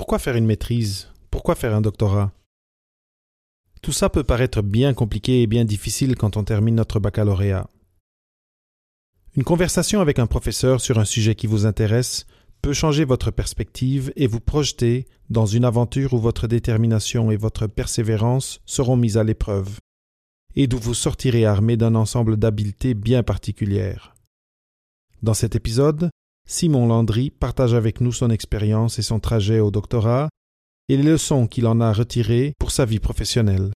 [0.00, 1.08] Pourquoi faire une maîtrise?
[1.30, 2.32] Pourquoi faire un doctorat?
[3.82, 7.68] Tout ça peut paraître bien compliqué et bien difficile quand on termine notre baccalauréat.
[9.36, 12.24] Une conversation avec un professeur sur un sujet qui vous intéresse
[12.62, 17.66] peut changer votre perspective et vous projeter dans une aventure où votre détermination et votre
[17.66, 19.80] persévérance seront mises à l'épreuve,
[20.56, 24.14] et d'où vous sortirez armé d'un ensemble d'habiletés bien particulières.
[25.22, 26.08] Dans cet épisode,
[26.52, 30.28] Simon Landry partage avec nous son expérience et son trajet au doctorat
[30.88, 33.70] et les leçons qu'il en a retirées pour sa vie professionnelle.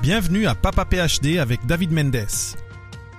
[0.00, 2.24] Bienvenue à Papa PhD avec David Mendes,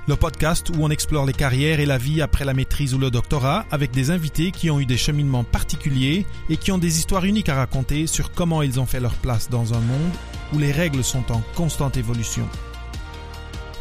[0.08, 3.12] le podcast où on explore les carrières et la vie après la maîtrise ou le
[3.12, 7.26] doctorat avec des invités qui ont eu des cheminements particuliers et qui ont des histoires
[7.26, 10.14] uniques à raconter sur comment ils ont fait leur place dans un monde
[10.52, 12.48] où les règles sont en constante évolution.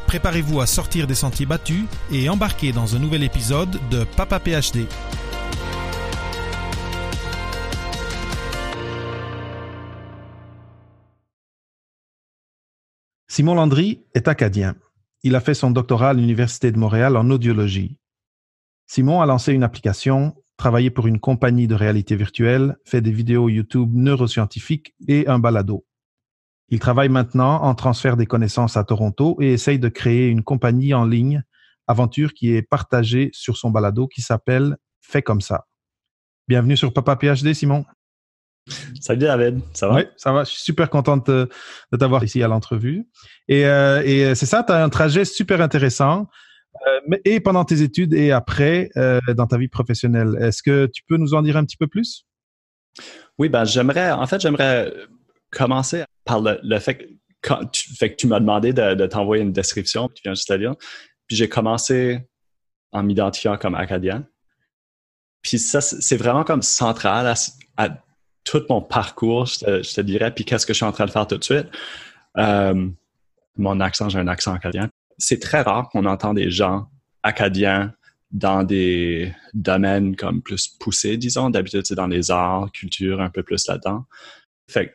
[0.09, 4.87] Préparez-vous à sortir des sentiers battus et embarquer dans un nouvel épisode de Papa PhD.
[13.29, 14.77] Simon Landry est acadien.
[15.25, 17.99] Il a fait son doctorat à l'Université de Montréal en audiologie.
[18.87, 23.51] Simon a lancé une application, travaillé pour une compagnie de réalité virtuelle, fait des vidéos
[23.51, 25.85] YouTube neuroscientifiques et un balado.
[26.71, 30.93] Il travaille maintenant en transfert des connaissances à Toronto et essaye de créer une compagnie
[30.93, 31.43] en ligne,
[31.87, 35.65] aventure qui est partagée sur son balado qui s'appelle Fait comme ça.
[36.47, 37.87] Bienvenue sur Papa PhD, Simon.
[39.01, 39.95] Salut David, ça va?
[39.95, 40.45] Oui, ça va.
[40.45, 41.49] Je suis super contente de,
[41.99, 43.09] t'avoir ici à l'entrevue.
[43.49, 46.29] Et, euh, et c'est ça, tu as un trajet super intéressant.
[46.87, 50.37] Euh, et pendant tes études et après euh, dans ta vie professionnelle.
[50.39, 52.27] Est-ce que tu peux nous en dire un petit peu plus?
[53.39, 54.93] Oui, ben j'aimerais, en fait, j'aimerais
[55.51, 57.09] commencer par le, fait,
[57.41, 60.75] que, tu m'as demandé de, t'envoyer une description, tu viens juste la lire.
[61.27, 62.21] Puis j'ai commencé
[62.93, 64.27] en m'identifiant comme acadien.
[65.41, 67.35] Puis ça, c'est vraiment comme central
[67.77, 67.89] à,
[68.45, 70.33] tout mon parcours, je te, dirais.
[70.35, 71.67] Puis qu'est-ce que je suis en train de faire tout de suite?
[72.39, 72.89] Euh,
[73.57, 74.89] mon accent, j'ai un accent acadien.
[75.19, 76.89] C'est très rare qu'on entend des gens
[77.23, 77.93] acadiens
[78.31, 81.51] dans des domaines comme plus poussés, disons.
[81.51, 84.05] D'habitude, c'est dans les arts, culture, un peu plus là-dedans.
[84.67, 84.95] Fait que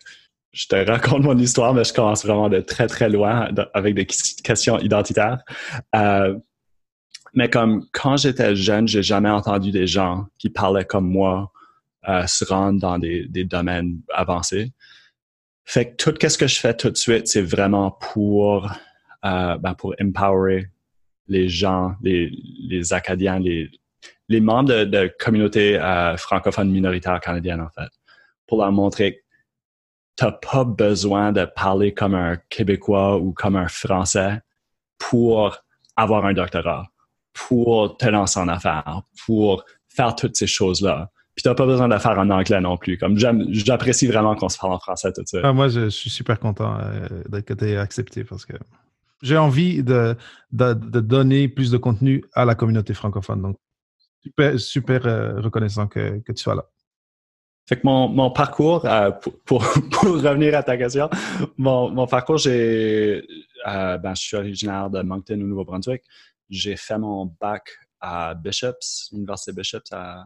[0.54, 4.06] je te raconte mon histoire, mais je commence vraiment de très, très loin avec des
[4.06, 5.40] questions identitaires.
[5.96, 6.38] Euh,
[7.34, 11.52] mais comme quand j'étais jeune, j'ai jamais entendu des gens qui parlaient comme moi
[12.08, 14.72] euh, se rendre dans des, des, domaines avancés.
[15.66, 18.72] Fait que tout ce que je fais tout de suite, c'est vraiment pour,
[19.26, 20.68] euh, ben pour empowerer
[21.28, 22.30] les gens, les,
[22.68, 23.72] les Acadiens, les,
[24.30, 27.90] les membres de, de communautés euh, francophones minoritaires canadiennes, en fait,
[28.48, 29.23] pour leur montrer
[30.16, 34.42] t'as pas besoin de parler comme un Québécois ou comme un Français
[34.98, 35.58] pour
[35.96, 36.88] avoir un doctorat,
[37.34, 41.12] pour te lancer en affaires, pour faire toutes ces choses-là.
[41.36, 42.98] Puis t'as pas besoin de faire en anglais non plus.
[42.98, 45.40] Comme j'apprécie vraiment qu'on se parle en français tout ça.
[45.44, 48.54] Ah, moi, je, suis super content euh, d'être tu accepté parce que
[49.24, 50.16] j'ai envie de,
[50.52, 53.42] donner plus de contenu à la communauté francophone.
[53.42, 53.58] Donc,
[54.22, 56.66] super, super euh, reconnaissant que tu sois là.
[57.66, 61.10] Fait que mon, mon parcours, euh, pour, pour, revenir à ta question,
[61.58, 63.26] mon, mon parcours, j'ai,
[63.68, 66.04] euh, ben, je suis originaire de Moncton au Nouveau-Brunswick.
[66.50, 67.70] J'ai fait mon bac
[68.02, 70.26] à Bishops, l'université Bishops à,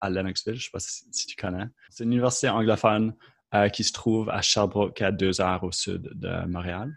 [0.00, 0.54] à Lennoxville.
[0.54, 1.66] Je sais pas si, tu connais.
[1.90, 3.14] C'est une université anglophone
[3.54, 6.92] euh, qui se trouve à Sherbrooke, à deux heures au sud de Montréal.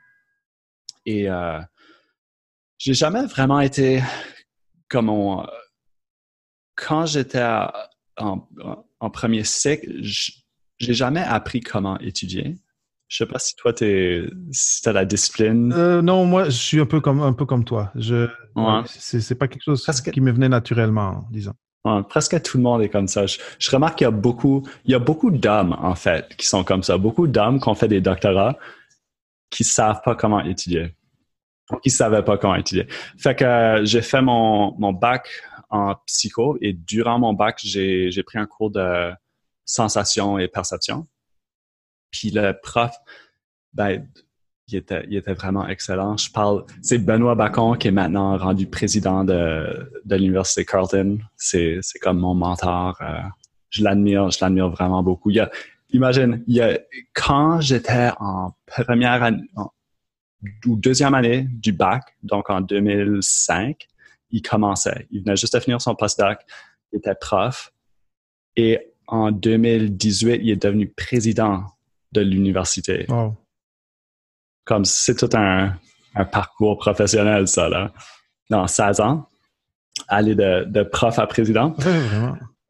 [1.05, 1.27] Et
[2.77, 4.03] j'ai jamais vraiment été
[4.87, 5.47] comme on.
[6.75, 7.43] Quand j'étais
[8.19, 8.47] en,
[8.99, 12.57] en premier cycle, j'ai jamais appris comment étudier.
[13.09, 15.73] Je sais pas si toi, es, si tu as la discipline.
[15.75, 17.91] Euh, non, moi, je suis un peu comme, un peu comme toi.
[17.95, 18.81] Je, ouais.
[18.85, 21.53] c'est, pas quelque chose qui me venait naturellement, disons.
[22.07, 23.25] presque tout le monde est comme ça.
[23.25, 23.39] Je,
[23.71, 26.83] remarque qu'il y a beaucoup, il y a beaucoup d'hommes, en fait, qui sont comme
[26.83, 26.99] ça.
[26.99, 28.57] Beaucoup d'hommes qui ont fait des doctorats
[29.49, 30.93] qui savent pas comment étudier.
[31.83, 32.87] Qui savaient pas comment étudier.
[33.17, 35.29] Fait que euh, j'ai fait mon, mon bac
[35.69, 39.11] en psycho et durant mon bac, j'ai pris un cours de
[39.65, 41.07] sensation et perception.
[42.11, 42.91] Puis le prof,
[43.73, 44.07] ben,
[44.67, 46.17] il était, il était vraiment excellent.
[46.17, 51.19] Je parle, c'est Benoît Bacon qui est maintenant rendu président de, de l'Université Carleton.
[51.37, 52.97] C'est, c'est comme mon mentor.
[53.01, 53.19] Euh,
[53.69, 55.29] je l'admire, je l'admire vraiment beaucoup.
[55.29, 55.51] Il y a,
[55.91, 56.79] imagine, il y a,
[57.13, 59.43] quand j'étais en première année,
[60.65, 63.87] ou deuxième année du bac, donc en 2005,
[64.31, 65.07] il commençait.
[65.11, 66.39] Il venait juste de finir son postdoc.
[66.91, 67.73] Il était prof.
[68.55, 71.65] Et en 2018, il est devenu président
[72.11, 73.07] de l'université.
[74.65, 75.75] Comme c'est tout un,
[76.31, 77.91] parcours professionnel, ça, là.
[78.49, 79.27] Dans 16 ans,
[80.07, 81.75] aller de, prof à président.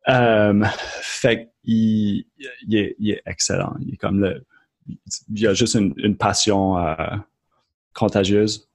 [0.08, 0.66] Euh,
[1.02, 2.26] fait il,
[2.66, 3.76] il, est, il, est, excellent.
[3.80, 4.44] Il est comme le,
[5.36, 6.96] il a juste une, une passion euh,
[8.00, 8.70] contagieuse.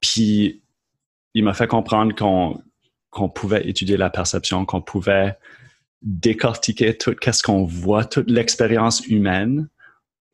[0.00, 0.62] Puis
[1.34, 5.36] il m'a fait comprendre qu'on pouvait étudier la perception, qu'on pouvait
[6.02, 9.68] décortiquer tout qu'est-ce qu'on voit, toute l'expérience humaine,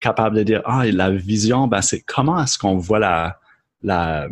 [0.01, 3.39] capable de dire ah la vision, ben c'est comment est-ce qu'on voit la
[3.83, 4.29] la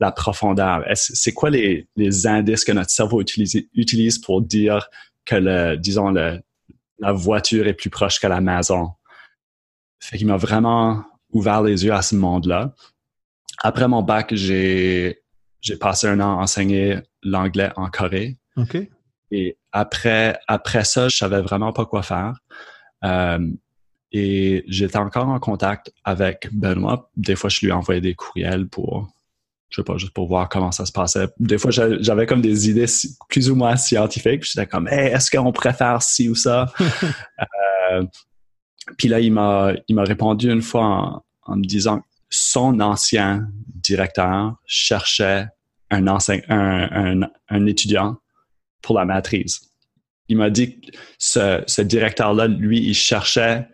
[0.00, 0.84] la profondeur?
[0.94, 4.88] C'est quoi les, les indices que notre cerveau utilise, utilise pour dire
[5.24, 6.40] que le disons le,
[6.98, 8.92] la voiture est plus proche que la maison?
[10.00, 12.74] Fait m'a vraiment ouvert les yeux à ce monde-là.
[13.62, 15.16] Après mon bac, j'ai
[15.80, 18.38] passé un an à enseigner l'anglais en Corée.
[18.56, 18.76] OK.
[19.30, 22.34] Et après, après ça, je savais vraiment pas quoi faire.
[23.04, 23.50] Euh,
[24.12, 27.10] et j'étais encore en contact avec Benoît.
[27.16, 29.08] Des fois, je lui envoyais des courriels pour,
[29.68, 31.28] je sais pas, juste pour voir comment ça se passait.
[31.38, 32.86] Des fois, j'avais comme des idées
[33.28, 34.44] plus ou moins scientifiques.
[34.44, 36.72] J'étais comme, hey, est-ce qu'on préfère ci ou ça?
[37.90, 38.04] euh,
[38.98, 43.48] puis là, il m'a, il m'a répondu une fois en, en me disant son ancien
[43.66, 45.46] directeur cherchait
[45.90, 48.16] un, un, un, étudiant
[48.82, 49.60] pour la maîtrise.
[50.28, 50.86] Il m'a dit que
[51.18, 53.68] ce, ce directeur-là, lui, il cherchait,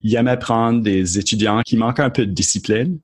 [0.00, 2.98] il aimait prendre des étudiants qui manquaient un peu de discipline,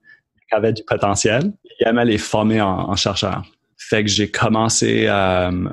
[0.49, 3.45] qui avaient du potentiel, il aimait les former en, en chercheur.
[3.77, 5.69] Fait que j'ai commencé euh,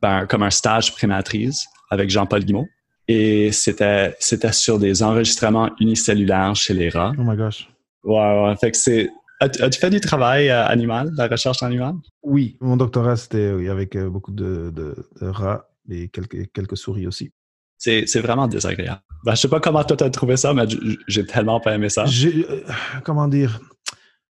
[0.00, 2.68] ben, comme un stage prématrice avec Jean-Paul Guimau.
[3.08, 7.12] Et c'était, c'était sur des enregistrements unicellulaires chez les rats.
[7.18, 7.68] Oh my gosh.
[8.04, 8.56] Ouais, ouais.
[8.56, 9.10] Fait que c'est,
[9.40, 11.94] As-tu fait du travail euh, animal, de la recherche animale?
[12.22, 16.76] Oui, mon doctorat, c'était oui, avec euh, beaucoup de, de, de, rats et quelques, quelques
[16.76, 17.30] souris aussi.
[17.76, 19.00] C'est vraiment désagréable.
[19.24, 20.64] Ben, je sais pas comment toi tu as trouvé ça, mais
[21.06, 22.04] j'ai tellement pas aimé ça.
[22.04, 22.62] Euh,
[23.04, 23.60] comment dire?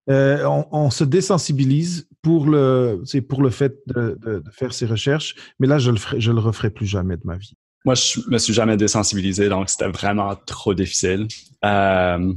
[0.10, 5.36] On, on, se désensibilise pour le, pour le fait de, de, de, faire ces recherches,
[5.60, 7.54] mais là, je le, ferai, je le referai plus jamais de ma vie.
[7.88, 11.26] Moi, je me suis jamais désensibilisé, donc c'était vraiment trop difficile.
[11.64, 12.34] Euh,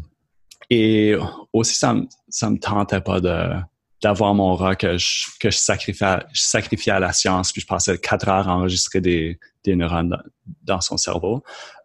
[0.70, 1.16] et
[1.52, 3.56] aussi, ça me, me tentait pas de
[4.00, 7.66] d'avoir mon rat que je, que je sacrifiais, je sacrifiais à la science, puis je
[7.66, 10.16] passais quatre heures à enregistrer des, des neurones
[10.62, 11.42] dans, son cerveau.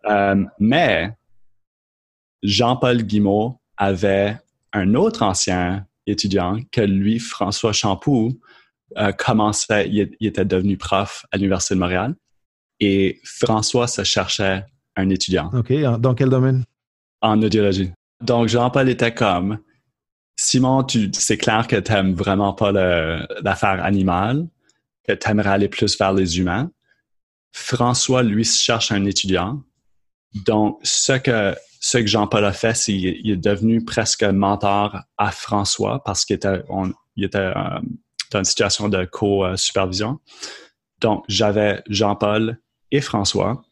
[0.08, 1.12] Euh, mais
[2.44, 4.38] Jean-Paul Guimau avait
[4.74, 8.40] un autre ancien étudiant que lui, François Champoux,
[8.98, 12.16] euh, commençait, il, il, était devenu prof à l'Université de Montréal.
[12.80, 14.64] Et François se cherchait
[14.96, 15.50] un étudiant.
[15.54, 15.74] OK.
[16.00, 16.64] Dans quel domaine?
[17.22, 17.92] En audiologie.
[18.22, 19.60] Donc, Jean-Paul était comme,
[20.38, 24.48] Simon, tu, c'est clair que tu n'aimes vraiment pas l'affaire animale,
[25.08, 26.72] que tu aimerais aller plus vers les humains.
[27.54, 29.62] François, lui, cherche un étudiant.
[30.46, 35.32] Donc, ce que, ce que Jean-Paul a fait, c'est qu'il est devenu presque mentor à
[35.32, 37.80] François parce qu'il était, on, il était euh,
[38.32, 40.20] dans une situation de co-supervision.
[41.00, 42.60] Donc, j'avais Jean-Paul
[43.02, 43.64] François.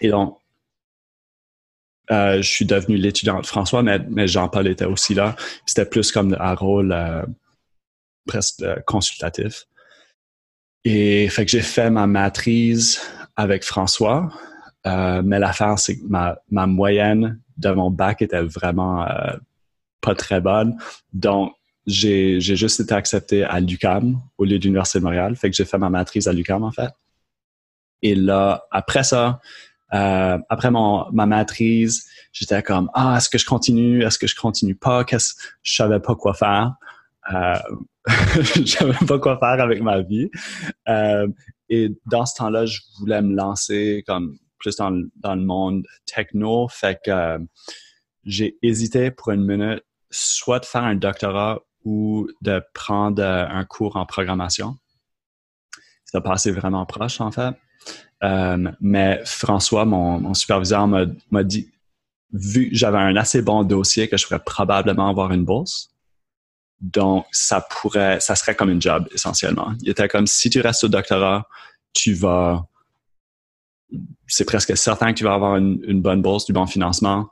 [0.00, 0.38] Et donc,
[2.10, 5.36] euh, je suis devenu l'étudiant de François, mais, Jean-Paul était aussi là.
[5.66, 7.22] C'était plus comme un rôle euh,
[8.26, 9.66] presque euh, consultatif.
[10.84, 13.00] Et fait que j'ai fait ma maîtrise
[13.36, 14.32] avec François,
[14.86, 19.04] euh, mais l'affaire, c'est que ma, moyenne de mon bac était vraiment
[20.00, 20.78] pas très bonne.
[21.12, 21.52] Donc,
[21.86, 25.36] j'ai juste été accepté à l'UCAM au lieu de l'Université de Montréal.
[25.36, 26.90] Fait que j'ai fait ma maîtrise à l'UCAM, en fait.
[28.02, 29.40] Et là, après ça,
[29.94, 34.36] euh, après mon, ma maîtrise, j'étais comme ah est-ce que je continue, est-ce que je
[34.36, 36.74] continue pas, qu'est-ce, je savais pas quoi faire,
[37.32, 37.58] euh,
[38.06, 40.30] je savais pas quoi faire avec ma vie.
[40.88, 41.28] Euh,
[41.68, 46.68] et dans ce temps-là, je voulais me lancer comme plus dans, dans le monde techno,
[46.68, 47.38] fait que euh,
[48.24, 53.64] j'ai hésité pour une minute, soit de faire un doctorat ou de prendre euh, un
[53.64, 54.76] cours en programmation.
[56.04, 57.54] Ça passé vraiment proche en fait.
[58.24, 61.70] Euh, mais François, mon, superviseur, m'a dit,
[62.32, 65.90] vu que j'avais un assez bon dossier, que je pourrais probablement avoir une bourse.
[66.80, 69.72] Donc, ça pourrait, ça serait comme une job essentiellement.
[69.82, 71.48] Il était comme si tu restes au doctorat,
[71.92, 72.66] tu vas,
[74.26, 77.28] c'est presque certain que tu vas avoir une, bonne bourse, du bon financement,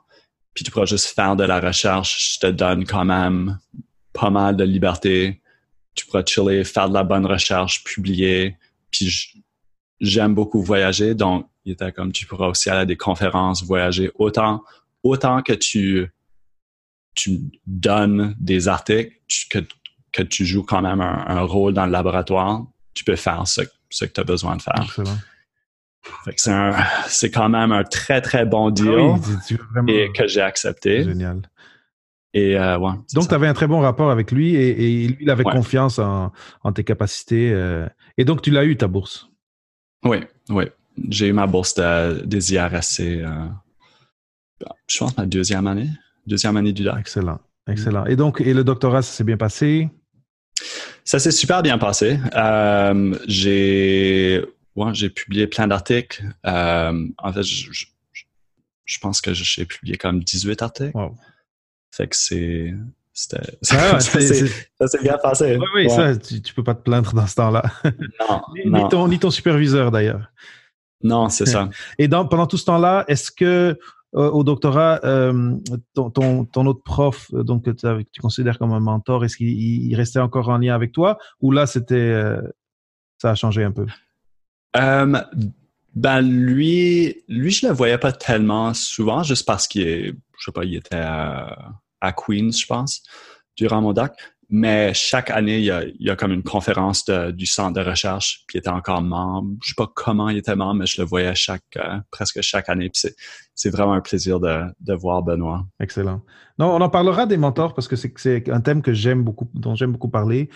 [0.53, 2.33] puis tu pourras juste faire de la recherche.
[2.33, 3.57] Je te donne quand même
[4.11, 5.41] pas mal de liberté.
[5.95, 8.57] Tu pourras chiller, faire de la bonne recherche, publier,
[8.91, 9.45] puis
[9.99, 14.11] j'aime beaucoup voyager, donc il était comme tu pourras aussi aller à des conférences, voyager
[14.15, 14.63] autant,
[15.03, 16.07] autant que tu,
[17.15, 19.13] tu donnes des articles,
[19.49, 19.59] que,
[20.11, 22.63] que tu joues quand même un, un, rôle dans le laboratoire,
[22.93, 24.85] tu peux faire ce, ce que tu as besoin de faire.
[27.07, 29.15] C'est quand même un très, très bon deal ah
[29.49, 29.87] oui, vraiment...
[29.87, 31.03] et que j'ai accepté.
[31.03, 31.41] Génial.
[32.33, 35.17] Et, euh, ouais, Donc, tu avais un très bon rapport avec lui et, et lui,
[35.21, 35.51] il avait ouais.
[35.51, 36.31] confiance en,
[36.63, 37.51] en, tes capacités.
[37.51, 37.87] Euh,
[38.17, 39.29] et donc, tu l'as eu, ta bourse?
[40.03, 40.17] Oui,
[40.49, 40.65] oui.
[41.09, 43.47] j'ai eu ma bourse de, des IRSC, euh,
[44.87, 45.89] je pense, ma deuxième année,
[46.25, 46.99] deuxième année du DAC.
[46.99, 48.05] Excellent, excellent.
[48.05, 49.89] Et donc, et le doctorat, ça s'est bien passé?
[51.03, 52.19] Ça s'est super bien passé.
[52.35, 54.43] Euh, j'ai
[54.75, 56.23] ouais, j'ai publié plein d'articles.
[56.45, 57.85] Euh, en fait, je, je,
[58.85, 60.97] je pense que j'ai publié comme 18 articles.
[60.97, 61.15] Wow.
[61.91, 62.73] Fait que c'est
[63.71, 65.57] Ah ça c'est- s'est c'est- bien passé.
[65.57, 65.89] Oui, oui, Ouais.
[65.89, 67.63] ça, tu, tu peux pas te plaindre dans ce temps-là.
[68.29, 70.31] Non, ni, non, ni ton, ni ton superviseur, d'ailleurs.
[71.03, 71.69] non, c'est ça.
[71.97, 73.77] Et dans, pendant tout ce temps-là, est-ce que
[74.15, 75.55] euh, au doctorat, euh,
[75.93, 78.79] ton, ton, ton autre prof, euh, donc que tu, as- que tu considères comme un
[78.79, 82.41] mentor, est-ce qu'il il- il restait encore en lien avec toi ou là c'était euh,
[83.21, 83.85] ça a changé un peu?
[84.77, 85.21] Euh,
[85.95, 90.63] ben lui, lui, je le voyais pas tellement souvent, juste parce qu'il je sais pas,
[90.63, 93.03] il était à, à Queens, je pense,
[93.55, 94.11] durant mon doc.
[94.49, 95.65] Mais chaque année, il
[95.99, 99.57] y a, comme une conférence du centre de recherche, puis il était encore membre.
[99.61, 102.69] Je sais pas comment il était membre, mais je le voyais chaque, euh, presque chaque
[102.69, 102.89] année.
[102.89, 103.11] Puis
[103.53, 105.65] c'est, vraiment un plaisir de, voir Benoît.
[105.81, 106.23] Excellent.
[106.59, 109.75] Non, on en parlera des mentors parce que c'est un thème que j'aime beaucoup, dont
[109.75, 110.49] j'aime beaucoup parler.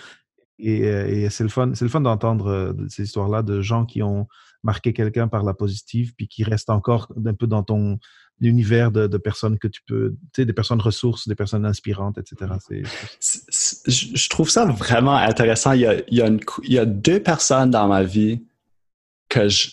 [0.58, 3.86] Et, euh, et c'est le fun, c'est le fun d'entendre euh, ces histoires-là de gens
[3.86, 4.28] qui ont
[4.64, 8.00] marqué quelqu'un par la positive, puis qui restent encore un peu dans ton
[8.50, 12.18] univers de, de personnes que tu peux, tu sais, des personnes ressources, des personnes inspirantes,
[12.18, 12.52] etc.
[12.70, 15.74] Je je trouve ça vraiment intéressant.
[15.74, 18.04] Il y a, il y a, une cou- il y a deux personnes dans ma
[18.04, 18.44] vie
[19.30, 19.70] que, je,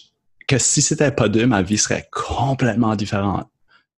[0.46, 3.48] que si c'était pas deux, ma vie serait complètement différente.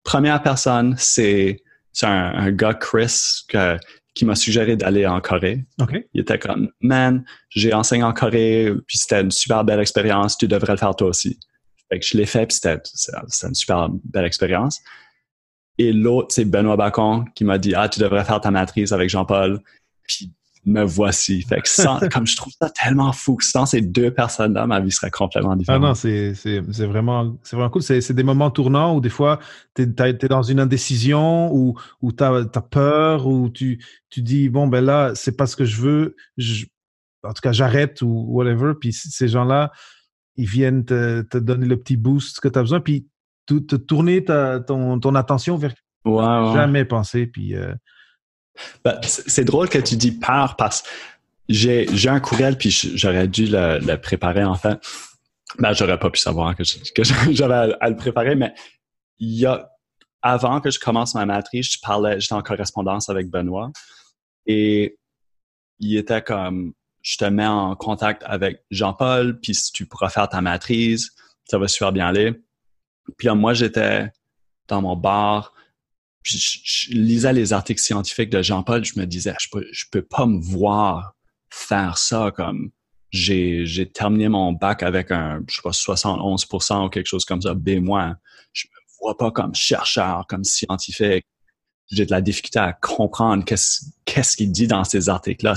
[0.03, 3.77] Première personne, c'est c'est un, un gars, Chris, que,
[4.13, 5.65] qui m'a suggéré d'aller en Corée.
[5.81, 5.95] OK.
[6.13, 10.47] Il était comme, man, j'ai enseigné en Corée, puis c'était une super belle expérience, tu
[10.47, 11.39] devrais le faire toi aussi.
[11.89, 14.79] Fait que je l'ai fait, puis c'était c'était une super belle expérience.
[15.77, 19.09] Et l'autre, c'est Benoît Bacon qui m'a dit, ah, tu devrais faire ta matrice avec
[19.09, 19.61] Jean-Paul.
[20.07, 20.31] Puis
[20.65, 21.41] me voici.
[21.43, 24.81] Fait que sans, comme je trouve ça tellement fou que sans ces deux personnes-là, ma
[24.81, 25.81] vie serait complètement Ah différente.
[25.81, 27.81] non, c'est c'est- c'est vraiment, c'est vraiment cool.
[27.81, 29.39] C'est c'est des moments tournants où des fois,
[29.73, 34.67] tu es, dans une indécision ou où tu as, peur ou tu, tu dis, bon,
[34.67, 36.15] ben là, c'est pas ce que je veux.
[36.37, 36.65] Je-
[37.23, 38.73] en tout cas, j'arrête ou whatever.
[38.79, 39.71] Puis ces gens-là,
[40.39, 42.79] ils viennent te, te donner le petit boost que tu as besoin.
[42.79, 43.07] Puis
[43.45, 45.73] te, tourner ta, ton, ton attention vers
[46.05, 46.53] ouais.
[46.53, 47.27] jamais pensé.
[47.27, 47.73] Puis euh,
[48.85, 50.87] Ben, c'est drôle que tu dis peur parce que
[51.49, 54.79] j'ai j'ai un courriel puis j'aurais dû le, le préparer en fait.
[55.57, 56.63] Ben, j'aurais pas pu savoir que
[57.31, 58.53] j'avais à, à le préparer, mais
[59.17, 59.69] il y a
[60.21, 63.71] avant que je commence ma matrice, je parlais, j'étais en correspondance avec Benoît
[64.45, 64.97] et
[65.79, 66.73] il était comme
[67.09, 71.09] je te mets en contact avec Jean-Paul, puis si tu pourras faire ta matrice,
[71.45, 72.39] ça va super bien aller.
[73.17, 74.11] Puis là, moi, j'étais
[74.67, 75.55] dans mon bar,
[76.21, 80.03] puis je, lisais les articles scientifiques de Jean-Paul, je me disais, je peux, je peux
[80.03, 81.15] pas me voir
[81.49, 82.69] faire ça comme
[83.09, 87.55] j'ai, terminé mon bac avec un, je sais pas, 71% ou quelque chose comme ça,
[87.55, 87.83] B-.
[88.53, 91.25] Je me vois pas comme chercheur, comme scientifique.
[91.89, 95.55] J'ai de la difficulté à comprendre qu'est-ce, qu'est-ce qu'il dit dans ces articles-là.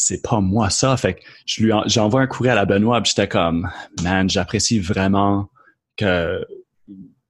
[0.00, 0.96] C'est- pas moi ça.
[0.96, 3.68] Fait que je lui, en- j'envoie un courriel à Benoît, puis j'étais comme,
[4.02, 5.50] man, j'apprécie vraiment
[5.96, 6.44] que,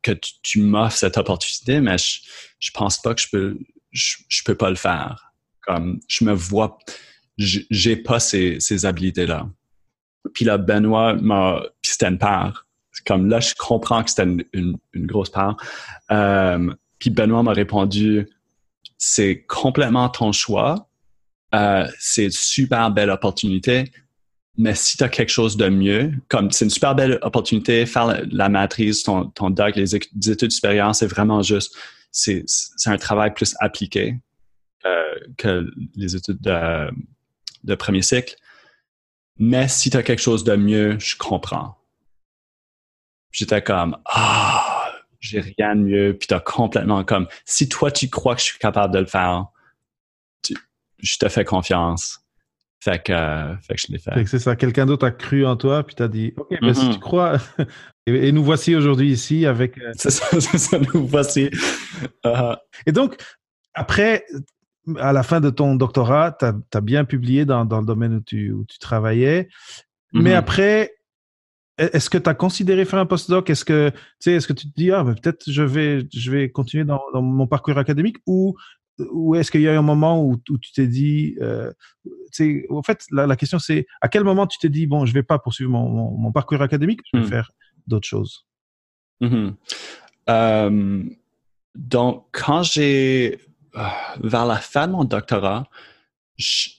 [0.03, 2.21] que tu, m'offres cette opportunité, mais je,
[2.61, 3.59] je pense pas que je peux,
[3.91, 5.33] je, je peux pas le faire.
[5.63, 6.79] Comme, je me vois,
[7.39, 9.49] j'ai pas ces, ces habilités-là.
[10.35, 12.67] Puis là, Benoît m'a, puis c'était une part.
[13.07, 15.57] Comme là, je comprends que c'était une, une, une grosse part.
[16.11, 18.29] Euh, puis Benoît m'a répondu,
[18.99, 20.88] c'est complètement ton choix.
[21.55, 23.91] Euh, c'est une super belle opportunité.
[24.57, 28.21] Mais si tu as quelque chose de mieux, comme c'est une super belle opportunité, faire
[28.31, 31.77] la, matrice, ton, doc, les, études supérieures, c'est vraiment juste,
[32.11, 32.45] c'est
[32.87, 34.19] un travail plus appliqué
[34.85, 38.35] euh, que les études de, premier cycle.
[39.39, 41.77] Mais si tu as quelque chose de mieux, je comprends.
[43.31, 44.91] J'étais comme, ah,
[45.21, 48.59] j'ai rien de mieux, puis t'as complètement comme, si toi tu crois que je suis
[48.59, 49.47] capable de le faire,
[50.99, 52.21] je te fais confiance.
[52.81, 54.13] Fait que, euh, fait que je l'ai fait.
[54.15, 54.55] fait que c'est ça.
[54.55, 56.93] Quelqu'un d'autre a cru en toi, puis t'as dit, OK, ben, si Mhm.
[56.93, 57.33] tu crois.
[58.07, 59.79] et, et nous voici aujourd'hui ici avec.
[59.79, 61.51] euh, C'est ça, c'est ça, nous voici.
[62.25, 62.55] Euh,
[62.87, 63.17] Et donc,
[63.75, 64.25] après,
[65.01, 68.21] à la fin de ton doctorat, tu as, bien publié dans, dans le domaine où
[68.21, 69.49] tu, où tu travaillais.
[70.13, 70.37] Mais Mhm.
[70.37, 70.95] après,
[71.81, 73.51] e- est-ce que tu as considéré faire un postdoc?
[73.51, 76.31] Est-ce que, tu sais, est-ce que tu te dis, ah, ben, peut-être je vais, je
[76.31, 78.57] vais continuer dans, dans mon parcours académique ou,
[79.11, 81.73] ou est-ce qu'il y a eu un moment où, où tu t'es dit, euh,
[82.71, 85.23] en fait, la, la question c'est, à quel moment tu t'es dit, bon, je vais
[85.23, 87.29] pas poursuivre mon, mon, mon parcours académique, je vais Mhm.
[87.31, 87.51] faire
[87.87, 88.47] d'autres choses?
[89.21, 89.55] Mhm.
[90.31, 91.03] Euh,
[91.75, 93.39] donc, quand j'ai,
[93.77, 93.81] euh,
[94.23, 95.69] vers la fin de mon doctorat,
[96.37, 96.71] je-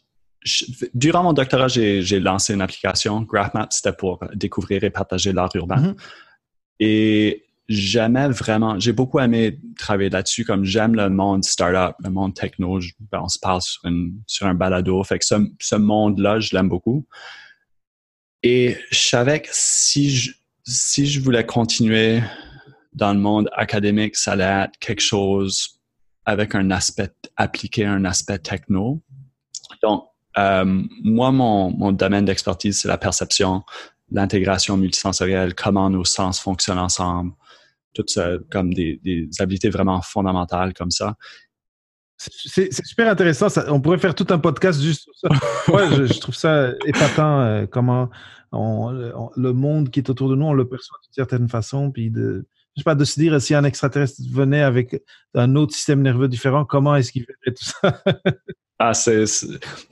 [0.93, 3.21] durant mon doctorat, j'ai lancé une application.
[3.21, 5.81] GraphMap, c'était pour découvrir et partager l'art urbain.
[5.93, 5.95] Mm-hmm.
[6.79, 12.33] Et j'aimais vraiment, j'ai beaucoup aimé travailler là-dessus, comme j'aime le monde startup, le monde
[12.33, 12.79] techno.
[13.11, 13.81] Ben, on se parle sur,
[14.25, 15.01] sur un balado.
[15.03, 17.05] Fait que ce, ce monde-là, je l'aime beaucoup.
[18.41, 20.31] Et je savais que si je,
[20.65, 22.21] si je voulais continuer
[22.93, 25.79] dans le monde académique, ça allait être quelque chose
[26.25, 29.01] avec un aspect appliqué, un aspect techno.
[29.83, 30.05] Donc,
[30.38, 33.63] euh, moi, mon, mon domaine d'expertise, c'est la perception,
[34.11, 37.33] l'intégration multisensorielle, comment nos sens fonctionnent ensemble,
[37.93, 38.17] toutes
[38.51, 41.15] comme des, des habiletés vraiment fondamentales comme ça.
[42.19, 43.48] C'est super intéressant.
[43.69, 45.29] on pourrait faire tout un podcast juste sur ça.
[45.74, 48.10] Ouais, je, trouve ça épatant euh, comment
[48.51, 51.91] le monde qui est autour de nous, on le perçoit d'une certaine façon.
[51.91, 55.01] Puis de, je sais pas, de se dire si un extraterrestre venait avec
[55.34, 58.03] un autre système nerveux différent, comment est-ce qu'il ferait tout ça?
[58.79, 59.25] ah, c'est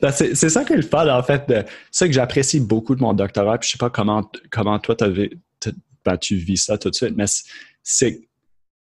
[0.01, 1.43] ben, ça qui est le fun, en fait.
[1.47, 3.57] C'est ça que j'apprécie beaucoup de mon doctorat.
[3.57, 7.25] Puis je sais pas comment, comment toi, ben, tu vis ça tout de suite, mais
[7.89, 8.27] c'est, tu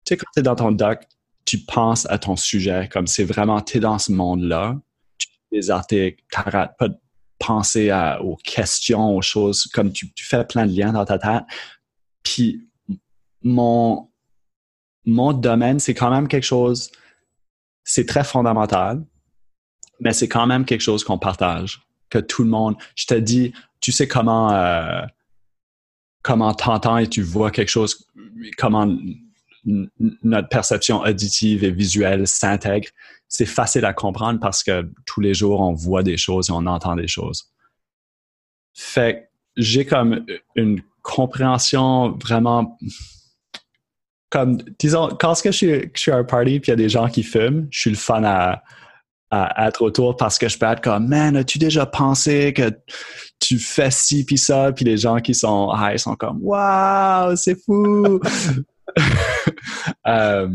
[0.07, 1.03] sais, quand tu es dans ton doc,
[1.43, 4.79] tu penses à ton sujet, comme c'est vraiment, tu es dans ce monde-là,
[5.17, 6.97] tu des articles, tu n'arrêtes pas de
[7.37, 7.91] penser
[8.21, 11.43] aux questions, aux choses, comme tu, fais plein de liens dans ta tête.
[12.23, 12.69] Puis
[13.43, 14.09] mon,
[15.05, 16.89] mon domaine, c'est quand même quelque chose,
[17.83, 19.03] c'est très fondamental,
[19.99, 23.51] mais c'est quand même quelque chose qu'on partage, que tout le monde, je te dis,
[23.81, 25.01] tu sais comment, euh,
[26.23, 28.07] comment t'entends et tu vois quelque chose,
[28.57, 28.91] comment
[30.23, 32.89] notre perception auditive et visuelle s'intègre,
[33.27, 36.65] c'est facile à comprendre parce que tous les jours, on voit des choses et on
[36.65, 37.51] entend des choses.
[38.73, 40.25] Fait j'ai comme
[40.55, 42.77] une compréhension vraiment
[44.29, 46.89] comme disons quand je suis, je suis à un party puis il y a des
[46.89, 48.63] gens qui fument, je suis le fun à,
[49.33, 52.71] à être autour parce que je peux être comme man as-tu déjà pensé que
[53.39, 54.71] tu fais ci puis ça?
[54.71, 58.19] Puis les gens qui sont high sont comme waouh c'est fou
[60.07, 60.49] Euh,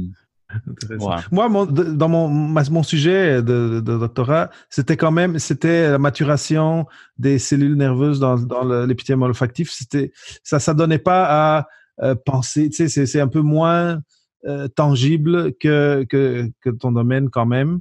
[1.30, 6.86] Moi, mon, dans mon, mon sujet de, doctorat, c'était quand même c'était la maturation
[7.18, 9.70] des cellules nerveuses dans, dans olfactif.
[9.72, 10.12] C'était
[10.44, 11.68] ça, ça donnait pas à
[12.02, 12.70] euh, penser.
[12.70, 14.00] Tu sais, c'est un peu moins
[14.46, 17.80] euh, tangible que, que, que ton domaine quand même.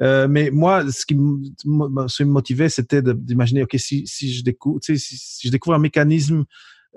[0.00, 5.46] Mais moi, ce qui me motivait, c'était d'imaginer, ok, si, si je découvre, si, si
[5.46, 6.44] je découvre un mécanisme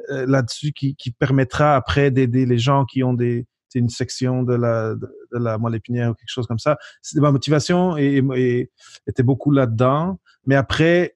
[0.08, 3.46] là-dessus qui, qui permettra après d'aider les gens qui ont des
[3.80, 6.78] une section de la, de, la moelle épinière ou quelque chose comme ça.
[7.16, 8.70] Ma motivation et,
[9.08, 10.20] était beaucoup là-dedans.
[10.46, 11.16] Mais après,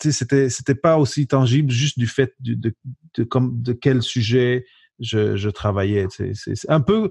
[0.00, 2.74] c'était c'était pas aussi tangible juste du fait de, de,
[3.16, 4.64] de, comme, de quel sujet
[4.98, 6.06] je, je travaillais.
[6.34, 7.10] C'est un peu,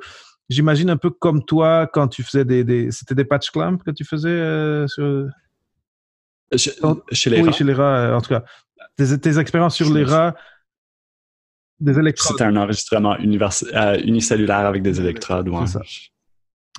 [0.52, 3.92] j'imagine un peu comme toi quand tu faisais des, des c'était des patch clamps que
[3.92, 5.28] tu faisais euh, sur...
[7.12, 8.44] chez les oui, chez les rats, euh, en tout cas.
[8.98, 10.36] Tes, tes expériences sur les rats,
[11.80, 12.34] des électrodes.
[12.34, 15.48] C'était un enregistrement euh, unicellulaire avec des électrodes.
[15.48, 15.66] Ouais.
[15.66, 15.82] Ça.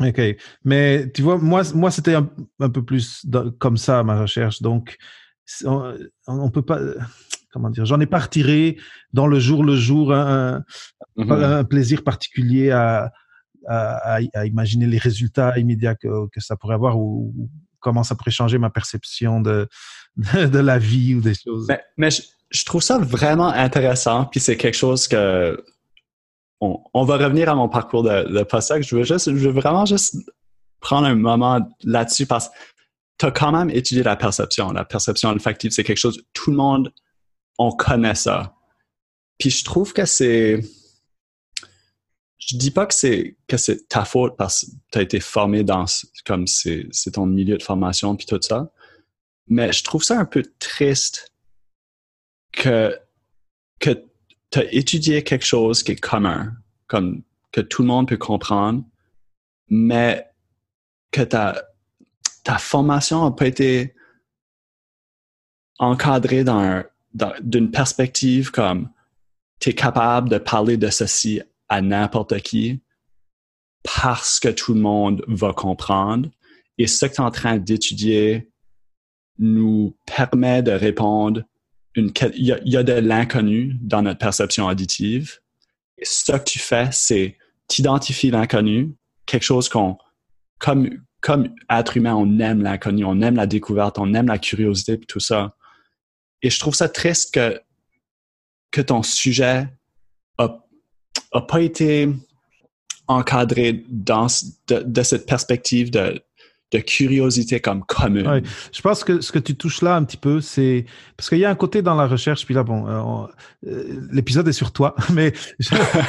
[0.00, 0.20] OK.
[0.64, 2.28] Mais tu vois, moi, moi c'était un,
[2.68, 3.24] peu plus
[3.58, 4.61] comme ça, ma recherche.
[4.61, 4.98] Donc,
[5.64, 6.78] on, on peut pas.
[7.52, 8.78] Comment dire J'en ai pas retiré
[9.12, 10.64] dans le jour le jour un,
[11.18, 11.64] un mm-hmm.
[11.64, 13.12] plaisir particulier à,
[13.66, 18.70] à, imaginer les résultats immédiats que, ça pourrait avoir ou, comment ça pourrait changer ma
[18.70, 19.68] perception de,
[20.16, 21.66] de, la vie ou des choses.
[21.68, 25.62] Mais, mais je trouve ça vraiment intéressant, puis c'est quelque chose que
[26.61, 28.85] on, va revenir à mon parcours de, de postdoc.
[28.85, 30.16] Je veux juste, je veux vraiment juste
[30.79, 32.55] prendre un moment là-dessus parce que
[33.18, 34.70] tu as quand même étudié la perception.
[34.72, 36.92] La perception olfactive, c'est quelque chose, tout le monde,
[37.59, 38.55] on connaît ça.
[39.38, 40.61] Puis je trouve que c'est,
[42.46, 45.62] je dis pas que c'est que c'est ta faute parce que tu as été formé
[45.62, 45.85] dans
[46.26, 48.70] comme c'est ton milieu de formation puis tout ça.
[49.48, 51.33] Mais je trouve ça un peu triste
[52.52, 52.98] que,
[53.81, 54.05] que
[54.50, 56.52] tu as étudié quelque chose qui est commun,
[56.87, 58.85] comme que tout le monde peut comprendre,
[59.68, 60.26] mais
[61.11, 61.62] que ta,
[62.44, 63.94] ta formation n'a pas été
[65.78, 66.85] encadrée dans,
[67.42, 68.90] d'une perspective comme
[69.61, 72.82] tu es capable de parler de ceci à n'importe qui
[73.82, 76.28] parce que tout le monde va comprendre.
[76.76, 78.50] Et ce que tu es en train d'étudier
[79.38, 81.42] nous permet de répondre
[81.96, 82.12] il
[82.64, 85.40] y, a, de l'inconnu dans notre perception auditive.
[85.98, 87.37] Et ce que tu fais, c'est
[87.68, 88.94] t'identifier l'inconnu,
[89.26, 89.98] quelque chose qu'on,
[90.58, 90.88] comme,
[91.20, 95.20] comme être humain, on aime l'inconnu, on aime la découverte, on aime la curiosité tout
[95.20, 95.54] ça.
[96.40, 97.61] Et je trouve ça triste que,
[98.70, 99.66] que ton sujet a,
[101.33, 102.09] a pas été
[103.09, 104.27] encadré dans,
[104.68, 106.22] de, cette perspective de,
[106.87, 108.42] curiosité comme commune.
[108.72, 110.87] Je pense que ce que tu touches là un petit peu, c'est
[111.18, 113.27] parce qu'il y a un côté dans la recherche, puis là, bon, euh,
[113.66, 115.35] euh, l'épisode est sur toi, mais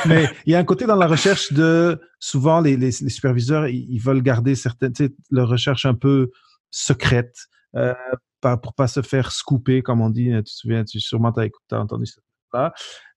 [0.05, 4.21] mais il y a un côté dans la recherche de souvent les, superviseurs, ils, veulent
[4.21, 6.31] garder certaines, tu leur recherche un peu
[6.71, 7.35] secrète,
[7.75, 7.93] euh,
[8.39, 10.29] pour pas se faire scooper, comme on dit.
[10.29, 12.21] Tu te souviens, tu sûrement as, entendu ça.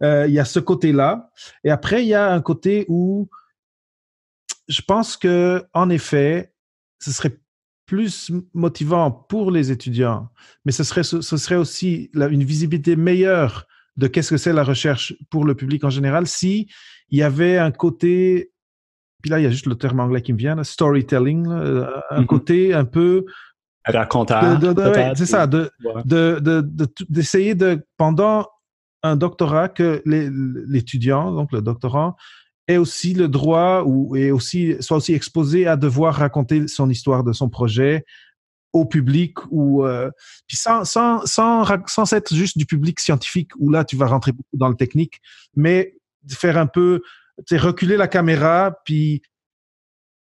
[0.02, 1.30] Euh, il y a ce côté-là,
[1.64, 3.28] et après il y a un côté où
[4.68, 6.52] je pense que en effet
[7.00, 7.38] ce serait
[7.86, 10.28] plus motivant pour les étudiants,
[10.64, 15.14] mais ce serait, ce serait aussi une visibilité meilleure de qu'est-ce que c'est la recherche
[15.30, 16.68] pour le public en général si
[17.10, 18.52] il y avait un côté,
[19.22, 22.22] puis là il y a juste le terme anglais qui me vient, storytelling, euh, un
[22.22, 22.26] mm-hmm.
[22.26, 23.24] côté un peu
[23.84, 24.58] raconteur.
[25.14, 25.70] c'est ça, de,
[27.08, 28.46] d'essayer de, pendant
[29.06, 32.16] un doctorat que l'étudiant, donc le doctorant,
[32.68, 37.24] ait aussi le droit ou est aussi soit aussi exposé à devoir raconter son histoire
[37.24, 38.04] de son projet
[38.72, 40.10] au public ou euh,
[40.46, 44.32] puis sans sans sans sans être juste du public scientifique où là tu vas rentrer
[44.32, 45.20] beaucoup dans le technique
[45.54, 45.94] mais
[46.28, 47.02] faire un peu
[47.52, 49.22] reculer la caméra puis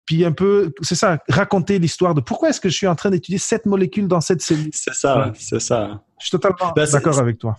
[0.06, 3.12] puis un peu c'est ça raconter l'histoire de pourquoi est-ce que je suis en train
[3.12, 4.72] d'étudier cette molécule dans cette cellule.
[4.74, 6.04] C'est ça c'est ça.
[6.20, 7.56] Je suis totalement ben, d'accord avec toi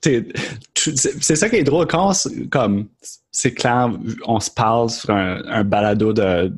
[0.00, 1.86] c'est ça qui est drôle.
[1.86, 2.12] Quand
[2.50, 2.88] comme
[3.30, 3.90] c'est clair
[4.26, 6.52] on se parle sur un, balado de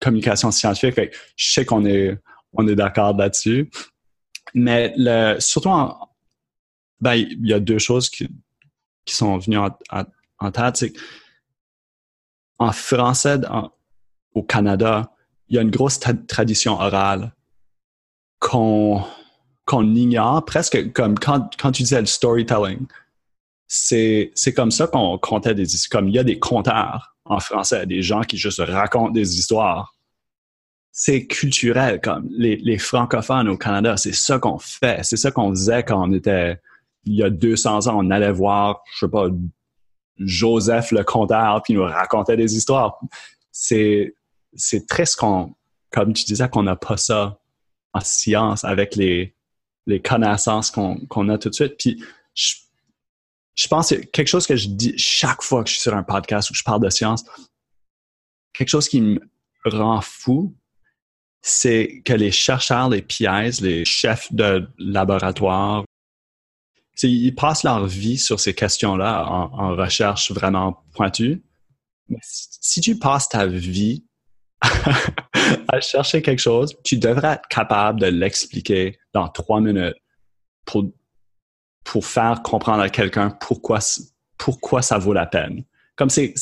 [0.00, 0.98] communication scientifique
[1.36, 2.18] je sais qu'on est
[2.58, 3.70] d'accord là-dessus.
[4.54, 6.08] Mais le surtout en,
[7.00, 8.28] ben il y a deux choses qui,
[9.06, 9.70] sont venues en,
[10.38, 10.76] en, tête.
[10.76, 10.92] C'est
[12.58, 13.40] en français
[14.34, 15.12] au Canada
[15.48, 17.34] il y a une grosse tradition orale
[18.38, 19.04] qu'on
[19.72, 22.86] qu'on ignore, presque comme quand, quand tu disais le storytelling.
[23.66, 26.02] C'est, comme ça qu'on comptait des histoires.
[26.02, 29.94] Comme il y a des conteurs en français, des gens qui juste racontent des histoires.
[30.90, 35.02] C'est culturel, comme les, francophones au Canada, c'est ça qu'on fait.
[35.04, 36.60] C'est ça qu'on faisait quand on était,
[37.04, 39.28] il y a 200 ans, on allait voir, je sais pas,
[40.18, 43.00] Joseph le conteur, puis il nous racontait des histoires.
[43.50, 44.14] C'est,
[44.54, 45.54] c'est triste qu'on,
[45.90, 47.38] comme tu disais, qu'on n'a pas ça
[47.94, 49.34] en science avec les,
[49.86, 51.76] les connaissances qu'on a tout de suite.
[51.78, 52.54] Puis je,
[53.54, 56.02] je pense que quelque chose que je dis chaque fois que je suis sur un
[56.02, 57.24] podcast où je parle de science,
[58.52, 59.20] quelque chose qui me
[59.64, 60.56] rend fou,
[61.42, 65.84] c'est que les chercheurs, les PIs, les chefs de laboratoire,
[67.02, 71.42] ils passent leur vie sur ces questions-là en, en, recherche vraiment pointue.
[72.08, 74.04] Mais si tu passes ta vie
[75.80, 79.96] chercher quelque chose, tu devrais être capable de l'expliquer dans trois minutes
[80.64, 80.84] pour,
[81.84, 83.78] pour faire comprendre à quelqu'un pourquoi,
[84.38, 85.64] pourquoi ça vaut la peine.
[85.96, 86.34] Comme c'est,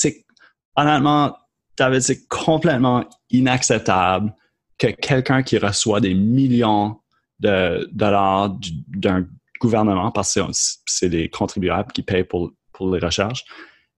[0.76, 1.36] honnêtement,
[1.76, 4.34] David, c'est complètement inacceptable
[4.78, 6.98] que quelqu'un qui reçoit des millions
[7.38, 8.56] de dollars
[8.88, 9.26] d'un
[9.60, 13.44] gouvernement, parce que c'est les contribuables qui payent pour, pour les recherches,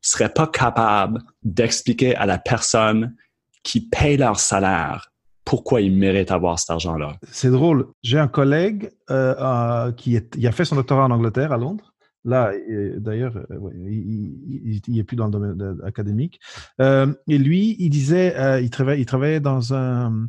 [0.00, 3.14] serait pas capable d'expliquer à la personne
[3.62, 5.11] qui paye leur salaire
[5.44, 7.16] pourquoi ils méritent avoir cet argent-là.
[7.30, 7.88] C'est drôle.
[8.02, 11.92] J'ai un collègue euh, euh, qui est, a fait son doctorat en Angleterre, à Londres.
[12.24, 12.52] Là,
[12.98, 16.38] d'ailleurs, euh, il, il, est plus dans le domaine académique.
[16.78, 20.28] et lui, il disait, il, travaillait, il travaillait dans un,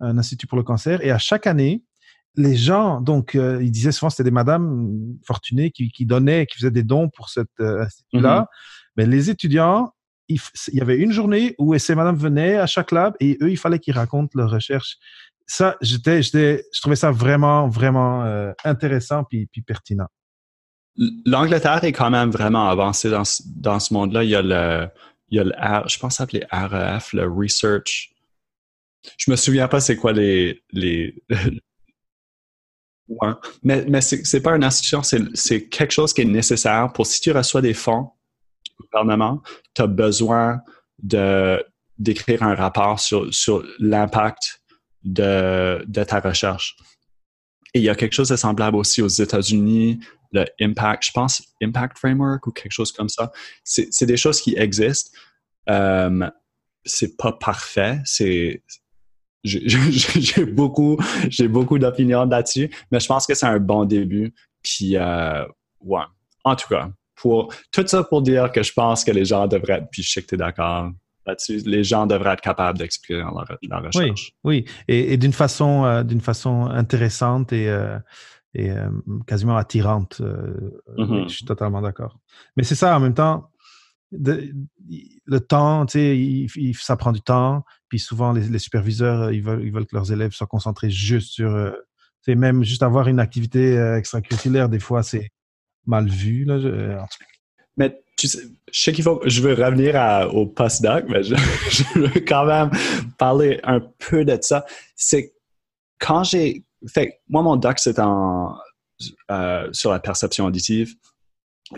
[0.00, 1.82] institut pour le cancer, et à chaque année,
[2.36, 6.82] les gens, donc, il disait souvent, c'était des madames fortunées qui, donnaient, qui faisaient des
[6.82, 8.42] dons pour cet institut-là.
[8.42, 8.46] Mm-hmm.
[8.96, 9.92] Mais les étudiants
[10.30, 13.58] il, y avait une journée où ces madames venaient à chaque lab et eux, il
[13.58, 14.96] fallait qu'ils racontent leurs recherches.
[15.46, 20.06] Ça, j'étais, je trouvais ça vraiment, vraiment euh, intéressant puis, pertinent.
[21.26, 23.22] L'Angleterre est quand même vraiment avancée dans,
[23.56, 24.22] dans ce monde-là.
[24.22, 24.88] Il y a le,
[25.28, 28.12] il y a le je pense REF, le Research.
[29.16, 31.14] Je me souviens pas c'est quoi les, les,
[33.62, 37.32] mais, mais c'est pas une institution, c'est quelque chose qui est nécessaire pour si tu
[37.32, 38.10] reçois des fonds
[38.80, 39.42] gouvernement,
[39.74, 40.60] tu as besoin
[41.02, 41.62] de
[41.98, 44.62] d'écrire un rapport sur, sur l'impact
[45.04, 46.76] de, de ta recherche.
[47.74, 50.00] Et il y a quelque chose de semblable aussi aux États-Unis,
[50.32, 53.30] le Impact, je pense, Impact Framework ou quelque chose comme ça.
[53.64, 55.10] C'est des choses qui existent.
[55.68, 56.28] Euh,
[56.84, 58.00] c'est pas parfait.
[58.04, 58.62] C'est
[59.44, 64.34] j'ai beaucoup j'ai beaucoup d'opinions là-dessus, mais je pense que c'est un bon début.
[64.62, 65.44] Puis euh,
[65.80, 66.02] ouais,
[66.44, 69.88] en tout cas, tout ça pour dire que je pense que les gens devraient être,
[69.90, 70.90] puis je sais que tu es d'accord
[71.26, 73.22] là-dessus, les gens devraient être capables d'expliquer
[73.68, 74.32] la, recherche.
[74.44, 74.64] Oui, oui.
[74.88, 77.98] et, d'une façon, euh, d'une façon intéressante et, euh,
[78.54, 78.88] et euh,
[79.26, 80.20] quasiment attirante.
[80.96, 81.28] Mm-hmm.
[81.28, 82.18] je suis totalement d'accord.
[82.56, 83.50] Mais c'est ça, en même temps,
[84.12, 87.64] le temps, tu sais, ça prend du temps.
[87.88, 91.72] Puis souvent, les, superviseurs, ils veulent, ils veulent que leurs élèves soient concentrés juste sur,
[92.22, 94.68] c'est même juste avoir une activité extracurriculaire.
[94.68, 95.30] Des fois, c'est
[95.86, 97.06] mal vu là.
[97.76, 98.40] Mais tu sais,
[98.70, 99.94] je sais qu'il faut, je veux revenir
[100.34, 101.34] au postdoc, mais je,
[101.98, 102.70] veux quand même
[103.18, 104.64] parler un peu de ça.
[104.94, 105.34] C'est
[105.98, 108.56] quand j'ai fait, moi mon doc c'est en
[109.30, 110.94] euh, sur la perception auditive,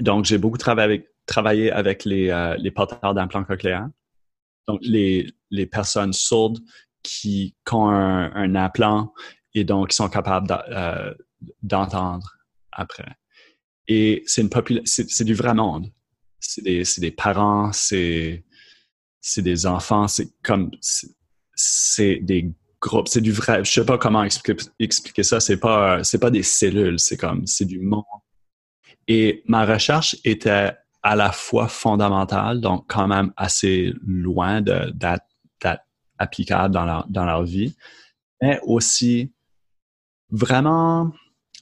[0.01, 1.07] donc j'ai beaucoup travaillé
[1.71, 3.89] avec, euh, les porteurs d'implants cochléaires,
[4.67, 5.33] donc les,
[5.71, 6.59] personnes sourdes
[7.03, 9.13] qui, ont un, implant
[9.55, 11.15] et donc qui sont capables euh,
[11.63, 12.37] d'entendre
[12.73, 13.17] après.
[13.89, 15.91] Et c'est une c'est du vrai monde
[16.43, 18.45] c'est des, des, parents, c'est
[19.39, 20.71] des enfants, c'est comme
[21.55, 23.65] c'est des groupes, c'est du vrai.
[23.65, 25.41] Je sais pas comment expliquer, ça.
[25.41, 28.05] C'est pas c'est pas des cellules, c'est comme c'est du monde.
[29.09, 35.25] Et ma recherche était à la fois fondamentale, donc quand même assez loin d'être
[36.19, 37.75] applicable dans leur, dans leur vie,
[38.41, 39.33] mais aussi
[40.31, 41.11] vraiment,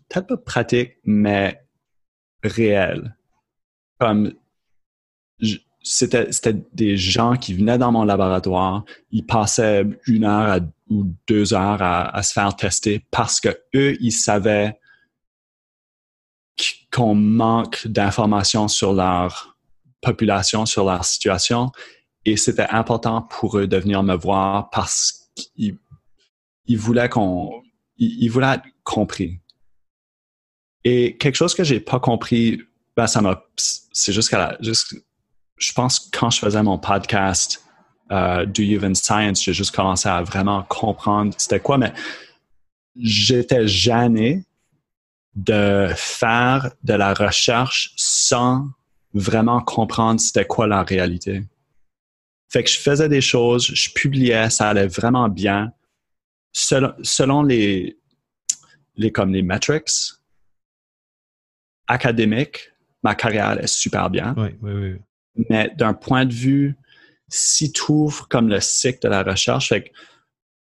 [0.08, 1.62] peut-être pas pratique, mais
[2.42, 3.16] réel.
[3.98, 4.32] Comme
[5.82, 11.82] c'était des gens qui venaient dans mon laboratoire, ils passaient une heure ou deux heures
[11.82, 14.78] à, se faire tester parce que eux, ils savaient
[16.92, 19.56] qu'on manque d'informations sur leur
[20.02, 21.70] population, sur leur situation,
[22.24, 25.78] et c'était important pour eux de venir me voir parce qu'ils
[26.76, 27.62] voulaient qu'on,
[28.28, 29.40] voulaient être compris.
[30.84, 32.62] Et quelque chose que j'ai pas compris,
[32.96, 37.62] ben ça m'a, c'est jusqu'à la, je pense quand je faisais mon podcast
[38.10, 41.92] euh, Do You Even Science, j'ai juste commencé à vraiment comprendre c'était quoi, mais
[42.96, 44.44] j'étais gêné
[45.36, 48.68] de faire de la recherche sans
[49.14, 51.42] vraiment comprendre c'était quoi la réalité.
[52.48, 55.72] Fait que je faisais des choses, je publiais, ça allait vraiment bien.
[56.52, 57.96] Selon, les,
[58.96, 60.14] les, comme les metrics
[61.90, 62.70] académiques,
[63.02, 64.34] ma carrière est super bien.
[64.36, 64.96] Oui, oui, oui.
[65.48, 66.76] Mais d'un point de vue,
[67.28, 69.88] si tu ouvres comme le cycle de la recherche, fait que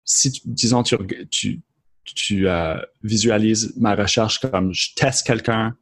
[0.04, 0.96] si, disons, tu,
[1.30, 1.62] tu,
[2.04, 5.76] tu euh, visualises ma recherche comme je teste quelqu'un,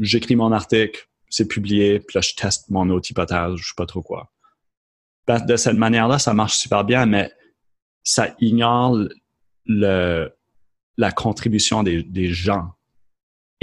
[0.00, 3.86] j'écris mon article, c'est publié, puis là, je teste mon autre hypothèse, je sais pas
[3.86, 4.32] trop quoi.
[5.26, 7.32] Ben, de cette manière-là, ça marche super bien, mais
[8.02, 8.98] ça ignore
[9.66, 10.30] le,
[10.96, 12.72] la contribution des, des gens.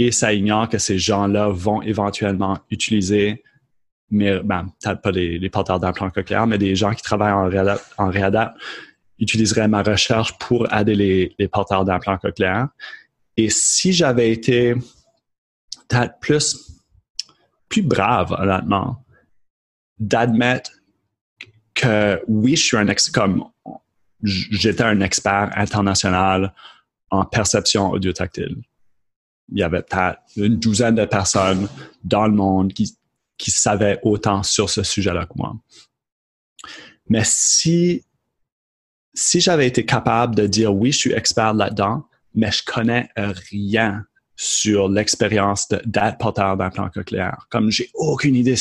[0.04, 3.44] Et ça ignore que ces gens-là vont éventuellement utiliser
[4.10, 7.94] mais ben, peut-être pas les, porteurs d'implants cochléaires, mais des gens qui travaillent en réadapt,
[7.96, 8.10] en
[9.18, 10.94] utiliseraient ma recherche pour aider
[11.38, 12.68] les, porteurs d'implants cochléaires.
[13.36, 14.74] Et si j'avais été
[15.88, 16.82] peut-être plus,
[17.68, 19.02] plus brave, honnêtement,
[20.00, 20.72] d'admettre
[21.72, 23.44] que oui, je suis un ex, comme
[24.24, 26.52] j'étais un expert international
[27.08, 28.56] en perception audio-tactile.
[29.50, 31.68] Il y avait peut-être une douzaine de personnes
[32.04, 32.96] dans le monde qui
[33.42, 35.56] qui savaient autant sur ce sujet-là que moi.
[37.08, 38.04] Mais si,
[39.14, 44.06] si j'avais été capable de dire oui, je suis expert là-dedans, mais je connais rien
[44.36, 47.46] sur l'expérience d'être porteur d'implant cochléaire.
[47.50, 48.54] Comme j'ai aucune idée,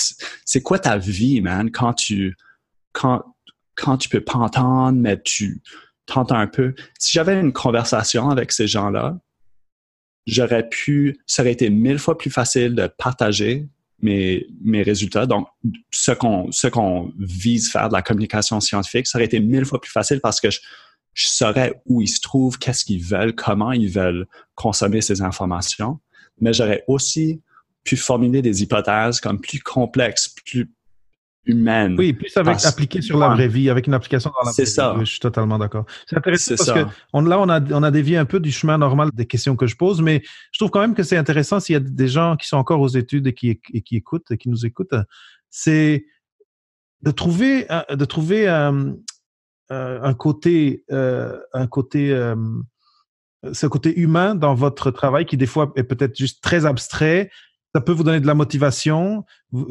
[0.46, 2.36] c'est quoi ta vie, man, quand tu,
[2.92, 3.24] quand,
[3.76, 5.62] quand tu peux pas entendre, mais tu
[6.08, 6.74] t'entends un peu.
[6.98, 9.20] Si j'avais une conversation avec ces gens-là,
[10.26, 13.68] j'aurais pu, ça aurait été mille fois plus facile de partager
[14.02, 15.26] mes, mes résultats.
[15.26, 15.48] Donc,
[15.92, 19.80] ce qu'on ce qu'on vise faire de la communication scientifique, ça aurait été mille fois
[19.80, 20.60] plus facile parce que je,
[21.14, 26.00] je saurais où ils se trouvent, qu'est-ce qu'ils veulent, comment ils veulent consommer ces informations.
[26.40, 27.42] Mais j'aurais aussi
[27.84, 30.72] pu formuler des hypothèses comme plus complexes, plus
[31.46, 31.96] humaine.
[31.98, 34.70] Oui, plus avec appliqué sur la vraie vie, avec une application dans la vraie vie.
[34.70, 34.96] ça.
[35.00, 35.86] je suis totalement d'accord.
[36.06, 38.78] C'est intéressant parce que on, là, on a, on a dévié un peu du chemin
[38.78, 41.74] normal des questions que je pose, mais je trouve quand même que c'est intéressant s'il
[41.74, 44.38] y a des gens qui sont encore aux études et qui, et qui écoutent et
[44.38, 44.94] qui nous écoutent,
[45.50, 46.06] c'est
[47.02, 48.94] de trouver, de trouver euh,
[49.72, 52.10] euh, un côté, euh, un côté,
[53.54, 57.32] ce côté humain dans votre travail qui des fois est peut-être juste très abstrait.
[57.74, 59.26] Ça peut vous donner de la motivation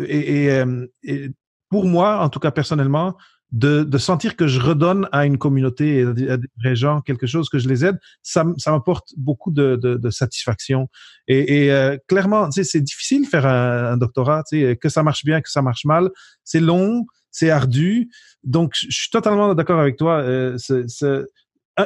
[0.07, 0.65] et, et,
[1.05, 1.31] et
[1.71, 3.17] pour moi, en tout cas personnellement,
[3.53, 7.59] de, de, sentir que je redonne à une communauté à des, gens quelque chose, que
[7.59, 10.89] je les aide, ça, ça m'apporte beaucoup de, de, de, satisfaction.
[11.27, 15.63] Et, et euh, clairement, c'est difficile faire un, doctorat, que ça marche bien, que ça
[15.63, 16.11] marche mal.
[16.45, 18.11] C'est long, c'est ardu.
[18.45, 20.21] Donc, je suis totalement d'accord avec toi.
[20.21, 20.57] Euh,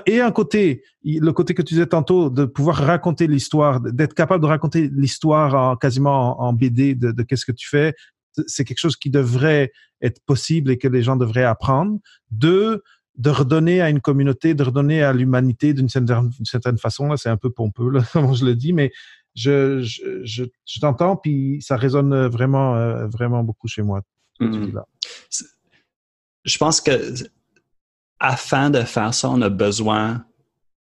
[0.06, 4.42] et un côté, le côté que tu disais tantôt, de pouvoir raconter l'histoire, d'être capable
[4.42, 7.94] de raconter l'histoire en, quasiment en, en BD de, de qu'est-ce que tu fais,
[8.46, 11.98] c'est quelque chose qui devrait être possible et que les gens devraient apprendre.
[12.30, 12.82] Deux,
[13.16, 17.08] de redonner à une communauté, de redonner à l'humanité d'une certaine, certaine, façon.
[17.08, 18.92] Là, c'est un peu pompeux, là, comment je le dis, mais
[19.34, 24.02] je, je, je, je t'entends, puis ça résonne vraiment, euh, vraiment beaucoup chez moi.
[24.40, 24.82] Mm-hmm.
[26.44, 27.14] Je pense que
[28.18, 30.24] afin de faire ça, on a besoin,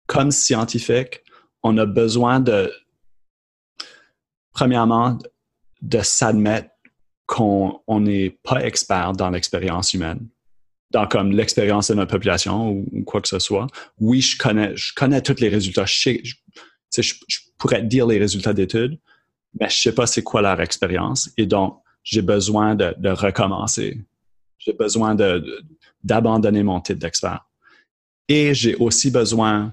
[0.07, 1.23] comme scientifique,
[1.63, 2.71] on a besoin de,
[4.51, 5.17] premièrement,
[5.81, 6.69] de s'admettre
[7.29, 10.27] qu'on n'est pas expert dans l'expérience humaine,
[10.89, 13.67] dans comme l'expérience de notre population ou, quoi que ce soit.
[13.99, 15.85] Oui, je connais, je connais tous les résultats.
[15.85, 16.33] Je,
[17.59, 18.97] pourrais dire les résultats d'études,
[19.59, 21.29] mais je sais pas c'est quoi leur expérience.
[21.37, 24.01] Et donc, j'ai besoin de, recommencer.
[24.57, 25.15] J'ai besoin
[26.03, 27.45] d'abandonner mon titre d'expert.
[28.27, 29.71] Et j'ai aussi besoin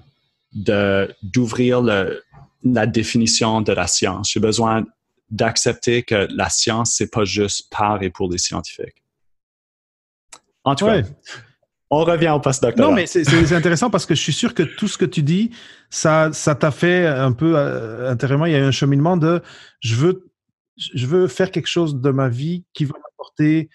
[0.53, 4.31] d'ouvrir la définition de la science.
[4.31, 4.85] J'ai besoin
[5.29, 9.03] d'accepter que la science, c'est pas juste par et pour les scientifiques.
[10.63, 11.01] En tout cas,
[11.89, 12.89] on revient au post-doctorat.
[12.89, 15.51] Non, mais c'est intéressant parce que je suis sûr que tout ce que tu dis,
[15.89, 19.41] ça ça t'a fait un peu euh, intérieurement, il y a eu un cheminement de
[19.79, 20.29] je veux
[20.75, 23.69] je veux faire quelque chose de ma vie qui va m'apporter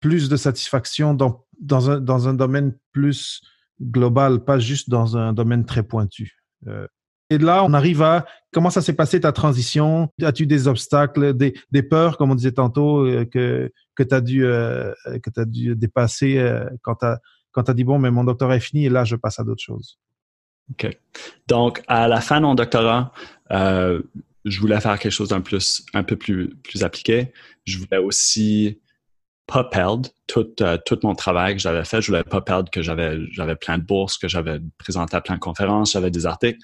[0.00, 3.40] plus de satisfaction dans dans un dans un domaine plus
[3.80, 6.36] global, pas juste dans un domaine très pointu.
[6.66, 6.86] Euh,
[7.30, 10.08] et là, on arrive à comment ça s'est passé ta transition?
[10.22, 14.20] As-tu des obstacles, des, des, peurs, comme on disait tantôt, euh, que que tu as
[14.20, 17.20] dû euh, as dû dépasser euh, quand tu as
[17.56, 19.98] as dit bon, mais mon doctorat est fini et là je passe à d'autres choses?
[20.70, 20.88] OK.
[21.48, 23.12] Donc à la fin de mon doctorat,
[23.50, 24.00] euh,
[24.44, 27.32] je voulais faire quelque chose d'un plus un peu plus plus appliqué.
[27.64, 28.80] Je voulais aussi
[29.46, 30.46] pas perdre tout,
[30.84, 32.00] tout mon travail que j'avais fait.
[32.00, 35.34] Je voulais pas perdre que j'avais j'avais plein de bourses, que j'avais présenté à plein
[35.34, 36.60] de conférences, j'avais des articles.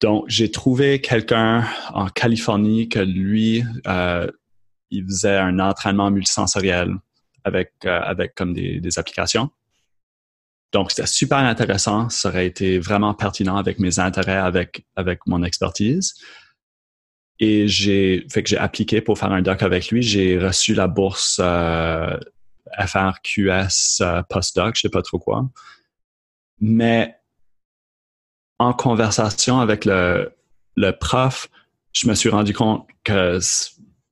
[0.00, 4.30] Donc, j'ai trouvé quelqu'un en Californie que lui, euh,
[4.90, 6.94] il faisait un entraînement multisensoriel
[7.44, 9.50] avec, euh, avec comme des, des applications.
[10.72, 12.08] Donc, c'était super intéressant.
[12.08, 16.14] Ça aurait été vraiment pertinent avec mes intérêts, avec, avec mon expertise.
[17.40, 20.02] Et j'ai fait que j'ai appliqué pour faire un doc avec lui.
[20.02, 22.16] J'ai reçu la bourse euh,
[22.78, 25.48] FRQS euh, postdoc, je sais pas trop quoi.
[26.60, 27.16] Mais
[28.60, 30.30] en conversation avec le,
[31.00, 31.48] prof,
[31.92, 33.38] je me suis rendu compte que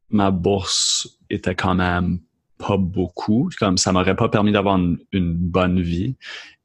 [0.08, 2.18] ma bourse était quand même
[2.56, 6.16] pas beaucoup, comme ça m'aurait pas permis d'avoir une, bonne vie.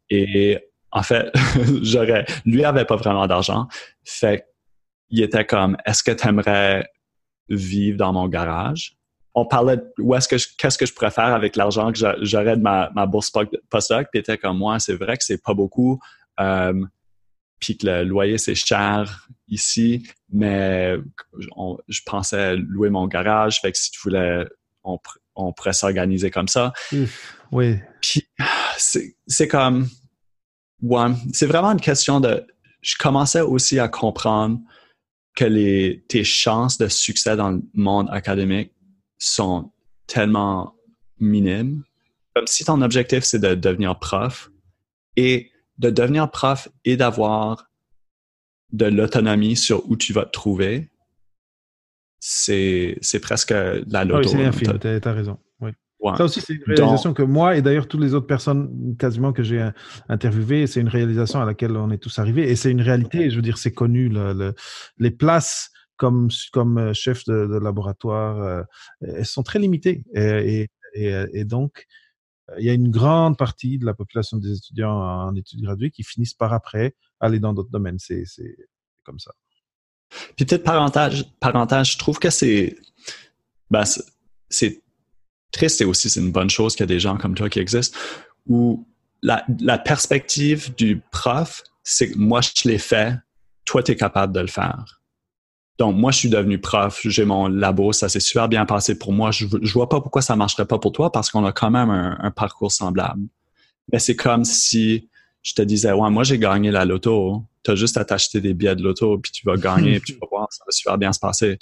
[0.09, 0.59] Et
[0.91, 1.29] en fait,
[1.81, 3.67] j'aurais, lui avait pas vraiment d'argent,
[4.05, 4.47] fait
[5.09, 6.89] il était comme, est-ce que tu aimerais
[7.49, 8.95] vivre dans mon garage?
[9.35, 12.55] On parlait de où est-ce que qu'est-ce que je pourrais faire avec l'argent que j'aurais
[12.55, 13.29] de ma, ma bourse
[13.69, 15.99] postdoc, puis était comme moi, c'est vrai que c'est pas beaucoup.
[16.39, 16.73] Euh,
[17.63, 20.97] puis que le loyer c'est cher ici, mais
[21.87, 24.45] je pensais louer mon garage, fait que si tu voulais,
[24.83, 24.99] on,
[25.53, 26.73] pourrait s'organiser comme ça.
[27.51, 27.79] oui.
[28.01, 28.27] Puis
[28.75, 29.87] c'est comme,
[30.81, 32.45] ouais, c'est vraiment une question de,
[32.81, 34.59] je commençais aussi à comprendre
[35.35, 38.73] que les, tes chances de succès dans le monde académique
[39.17, 39.71] sont
[40.05, 40.75] tellement
[41.17, 41.83] minimes.
[42.35, 44.51] Comme si ton objectif c'est de devenir prof
[45.15, 45.52] et
[45.83, 47.69] de devenir prof et d'avoir
[48.71, 50.89] de l'autonomie sur où tu vas te trouver,
[52.19, 54.15] c'est, presque la loto.
[54.15, 55.37] Ah oui, c'est un film, t'as, raison.
[55.59, 55.71] Oui.
[56.17, 59.43] Ça aussi, c'est une réalisation que moi et d'ailleurs toutes les autres personnes quasiment que
[59.43, 59.69] j'ai
[60.09, 63.35] interviewées, c'est une réalisation à laquelle on est tous arrivés et c'est une réalité, je
[63.35, 64.11] veux dire, c'est connu.
[64.97, 68.63] les places comme, comme euh, chef de, laboratoire, euh,
[69.01, 71.85] elles sont très limitées et, et, et donc
[72.57, 76.03] il y a une grande partie de la population des étudiants en études graduées qui
[76.03, 77.99] finissent par après aller dans d'autres domaines.
[77.99, 78.25] C'est
[79.03, 79.31] comme ça.
[80.35, 82.75] Puis peut-être parentage, parentage, je trouve que c'est
[83.71, 83.83] ben,
[84.49, 84.83] c'est
[85.51, 87.59] triste et aussi c'est une bonne chose qu'il y a des gens comme toi qui
[87.59, 87.97] existent
[88.47, 88.85] où
[89.21, 93.17] la, la perspective du prof, c'est que moi je l'ai fait,
[93.65, 95.01] toi tu es capable de le faire.
[95.79, 99.11] Donc, moi, je suis devenu prof, j'ai mon labo, ça s'est super bien passé pour
[99.11, 99.31] moi.
[99.31, 101.89] Je, je vois pas pourquoi ça marcherait pas pour toi parce qu'on a quand même
[101.89, 103.23] un, parcours semblable.
[103.91, 105.09] Mais c'est comme si
[105.41, 107.43] je te disais, ouais, moi, j'ai gagné la loto.
[107.63, 110.19] Tu as juste à t'acheter des billets de loto, puis tu vas gagner, puis tu
[110.19, 111.57] vas voir, ça va super bien se passer.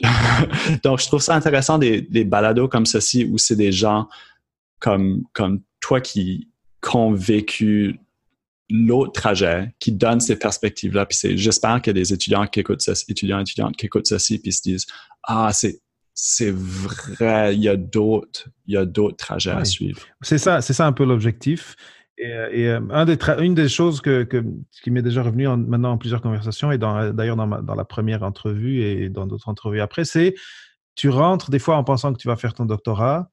[0.82, 4.08] Donc, je trouve ça intéressant des, balados comme ceci où c'est des gens
[4.78, 6.48] comme, comme toi qui
[6.94, 8.00] ont vécu
[8.70, 11.06] l'autre trajet qui donne ces perspectives-là.
[11.06, 14.06] Puis c'est, j'espère qu'il y a des étudiants qui écoutent ça, étudiants, étudiantes qui écoutent
[14.06, 14.86] ceci, puis se disent,
[15.24, 15.80] ah, c'est,
[16.14, 20.00] c'est vrai, il y a d'autres, il y a d'autres trajets à suivre.
[20.20, 21.76] C'est ça, c'est ça un peu l'objectif.
[22.18, 24.44] Et, euh, et euh, un des une des choses que, que
[24.82, 28.24] qui m'est déjà revenu maintenant en plusieurs conversations et dans, d'ailleurs dans, dans la première
[28.24, 30.34] entrevue et dans d'autres entrevues après, c'est
[30.96, 33.30] tu rentres des fois en pensant que tu vas faire ton doctorat,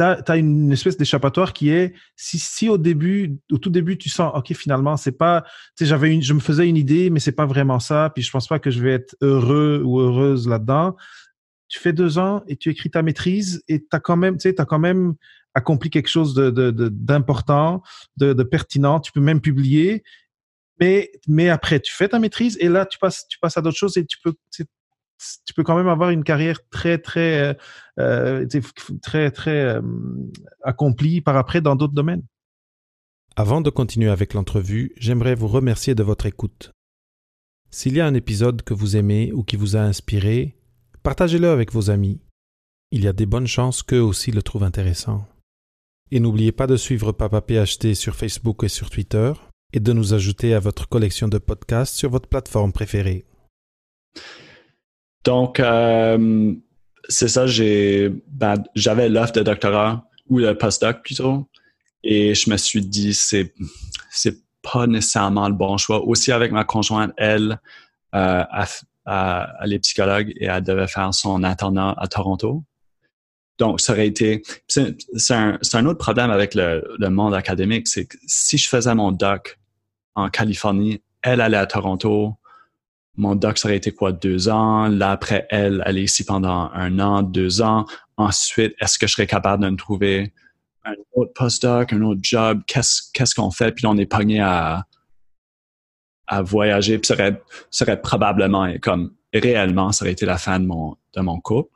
[0.00, 4.08] tu as, une espèce d'échappatoire qui est, si, si au début, au tout début, tu
[4.08, 5.42] sens, OK, finalement, c'est pas,
[5.76, 8.22] tu sais, j'avais une, je me faisais une idée, mais c'est pas vraiment ça, puis
[8.22, 10.96] je pense pas que je vais être heureux ou heureuse là-dedans.
[11.68, 14.48] Tu fais deux ans et tu écris ta maîtrise et tu as quand même, tu
[14.48, 15.14] sais, quand même
[15.54, 17.82] accompli quelque chose d'important,
[18.16, 19.00] de, de, de, pertinent.
[19.00, 20.02] Tu peux même publier.
[20.80, 23.76] Mais, mais après, tu fais ta maîtrise et là, tu passes, tu passes à d'autres
[23.76, 24.32] choses et tu peux,
[25.44, 27.56] tu peux quand même avoir une carrière très très
[27.98, 28.46] euh,
[29.02, 29.82] très très euh,
[30.62, 32.22] accomplie par après dans d'autres domaines.
[33.36, 36.72] Avant de continuer avec l'entrevue, j'aimerais vous remercier de votre écoute.
[37.70, 40.56] S'il y a un épisode que vous aimez ou qui vous a inspiré,
[41.02, 42.20] partagez-le avec vos amis.
[42.90, 45.26] Il y a des bonnes chances qu'eux aussi le trouvent intéressant.
[46.10, 49.32] Et n'oubliez pas de suivre Papa PHT sur Facebook et sur Twitter
[49.72, 53.24] et de nous ajouter à votre collection de podcasts sur votre plateforme préférée.
[55.24, 56.52] Donc, euh,
[57.08, 61.48] c'est ça, ben, j'avais l'offre de doctorat ou le postdoc plutôt,
[62.02, 63.52] et je me suis dit, c'est,
[64.10, 66.02] c'est pas nécessairement le bon choix.
[66.04, 67.60] Aussi avec ma conjointe, elle,
[68.14, 68.44] euh,
[69.06, 72.64] elle est psychologue et elle devait faire son internat à Toronto.
[73.58, 74.42] Donc, ça aurait été.
[74.68, 74.96] C'est,
[75.32, 79.12] un, un, autre problème avec le, le monde académique, c'est que si je faisais mon
[79.12, 79.58] doc
[80.14, 82.36] en Californie, elle allait à Toronto,
[83.20, 84.88] mon doc, ça aurait été quoi, deux ans?
[84.88, 87.86] Là, après, elle, elle est ici pendant un an, deux ans.
[88.16, 90.32] Ensuite, est-ce que je serais capable de me trouver
[90.84, 92.62] un autre postdoc, un autre job?
[92.66, 93.72] Qu'est-ce, qu'on fait?
[93.72, 94.86] Puis là, on est pogné à,
[96.26, 96.98] à voyager.
[96.98, 97.14] Puis ça
[97.84, 101.70] aurait, probablement, comme réellement, ça aurait été la fin de mon, de couple.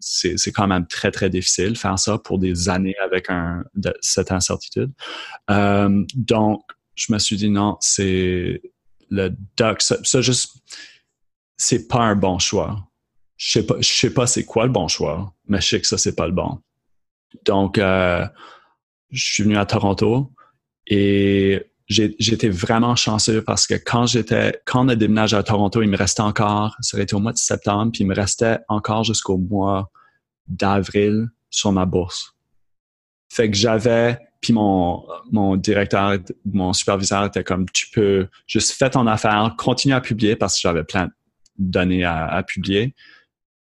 [0.00, 3.62] C'est, quand même très, très difficile faire ça pour des années avec un,
[4.00, 4.90] cette incertitude.
[5.48, 6.62] Euh, donc,
[6.96, 8.60] je me suis dit non, c'est
[9.12, 10.56] le doc, ça, juste,
[11.56, 12.88] c'est pas un bon choix.
[13.36, 15.98] Je sais pas, sais pas c'est quoi le bon choix, mais je sais que ça,
[15.98, 16.58] c'est pas le bon.
[17.44, 18.26] Donc, euh,
[19.10, 20.32] je suis venu à Toronto
[20.86, 25.88] et j'étais vraiment chanceux parce que quand j'étais, quand on a déménagé à Toronto, il
[25.88, 29.04] me restait encore, ça aurait été au mois de septembre, puis il me restait encore
[29.04, 29.90] jusqu'au mois
[30.46, 32.34] d'avril sur ma bourse.
[33.28, 38.90] Fait que j'avais puis mon, mon directeur, mon superviseur était comme, tu peux juste faire
[38.90, 41.12] ton affaire, continue à publier parce que j'avais plein de
[41.58, 42.94] données à, publier.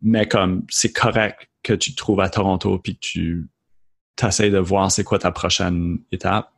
[0.02, 3.50] Mais comme, c'est correct que tu te trouves à Toronto puis que tu
[4.22, 6.52] essaies de voir c'est quoi ta prochaine étape.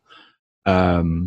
[0.68, 1.24] Euh,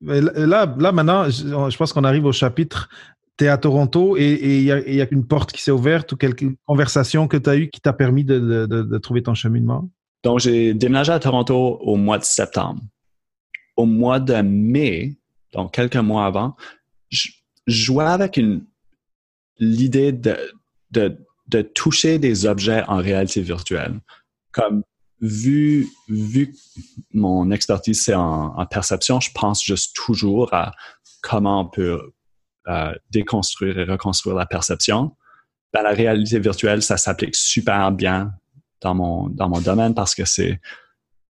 [0.00, 2.88] là, là, maintenant, je pense qu'on arrive au chapitre
[3.36, 6.46] tu es à Toronto et il y, a, une porte qui s'est ouverte ou quelque
[6.66, 9.88] conversation que tu as eue qui t'a permis de, de, trouver ton cheminement?
[10.24, 12.80] Donc, j'ai déménagé à Toronto au mois de septembre.
[13.76, 15.16] Au mois de mai,
[15.52, 16.56] donc quelques mois avant,
[17.10, 17.28] je,
[17.66, 18.40] jouais avec
[19.58, 24.00] l'idée de, toucher des objets en réalité virtuelle.
[24.52, 24.82] Comme
[25.20, 26.54] vu, vu
[27.12, 30.72] mon expertise c'est en, perception, je pense juste toujours à
[31.22, 32.12] comment on peut
[32.68, 35.14] euh, déconstruire et reconstruire la perception.
[35.72, 38.32] Ben, la réalité virtuelle, ça s'applique super bien
[38.84, 40.60] dans mon, dans mon domaine parce que c'est,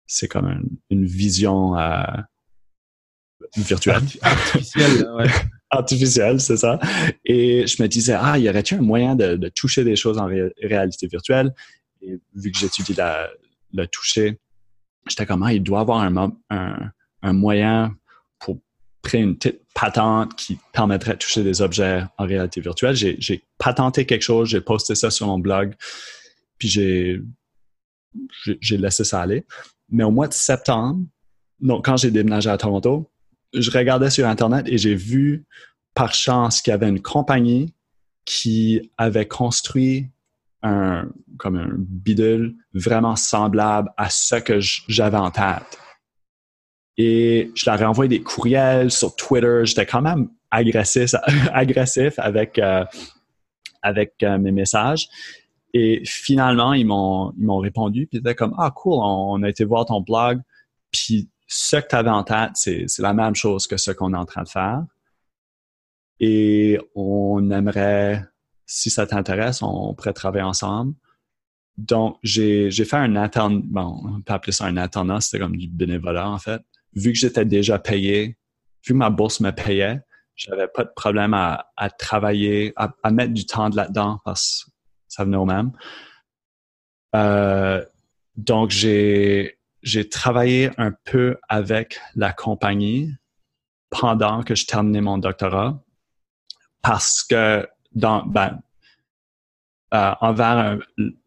[0.07, 2.03] c'est comme une vision euh,
[3.57, 4.03] virtuelle.
[4.23, 5.27] Artificielle, ouais.
[5.71, 6.79] Artificielle, c'est ça.
[7.25, 10.27] Et je me disais, ah, y aurait-il un moyen de, de, toucher des choses en
[10.27, 11.53] réalité virtuelle?
[12.03, 12.97] Et vu que j'étudie
[13.73, 14.41] le toucher,
[15.09, 16.91] j'étais comme, ah, il doit y avoir un, un,
[17.23, 17.95] un moyen
[18.39, 18.59] pour
[19.03, 22.95] créer une petite patente qui permettrait de toucher des objets en réalité virtuelle.
[22.95, 25.75] J'ai patenté quelque chose, j'ai posté ça sur mon blog,
[26.59, 27.21] puis j'ai
[28.61, 29.45] j'ai laissé ça aller.
[29.89, 31.01] Mais au mois de septembre,
[31.61, 33.11] donc quand j'ai déménagé à Toronto,
[33.53, 35.45] je regardais sur Internet et j'ai vu
[35.95, 37.75] par chance qu'il y avait une compagnie
[38.25, 40.09] qui avait construit
[40.63, 41.09] un,
[41.39, 45.79] comme un bidule vraiment semblable à ce que j'avais en tête.
[46.97, 49.63] Et je leur ai envoyé des courriels sur Twitter.
[49.65, 51.15] J'étais quand même agressif,
[51.53, 52.85] agressif avec, euh,
[53.83, 55.09] avec euh, mes messages.
[55.73, 59.49] Et finalement, ils m'ont, ils m'ont répondu, puis ils étaient comme Ah, cool, on, a
[59.49, 60.41] été voir ton blog,
[60.91, 64.15] puis ce que tu avais en tête, c'est, c'est la même chose que ce qu'on
[64.15, 64.85] est en train de faire.
[66.21, 68.25] Et on aimerait,
[68.67, 70.95] si ça t'intéresse, on pourrait travailler ensemble.
[71.79, 75.57] Donc, j'ai, j'ai fait un interne, bon, on peut appeler ça un internat, c'était comme
[75.57, 76.63] du bénévolat en fait.
[76.95, 78.37] Vu que j'étais déjà payé,
[78.85, 80.01] vu que ma bourse me payait,
[80.37, 84.71] j'avais pas de problème à, à travailler, à, à mettre du temps là-dedans parce
[85.11, 85.73] ça venait au même.
[87.15, 87.85] Euh,
[88.37, 89.59] donc, j'ai,
[90.11, 93.13] travaillé un peu avec la compagnie
[93.91, 95.83] pendant que je terminais mon doctorat
[96.81, 98.63] parce que dans, ben,
[99.93, 100.79] euh, envers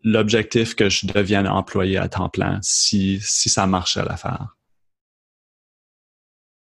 [0.04, 4.56] l'objectif que je devienne employé à temps plein si, si ça marchait l'affaire.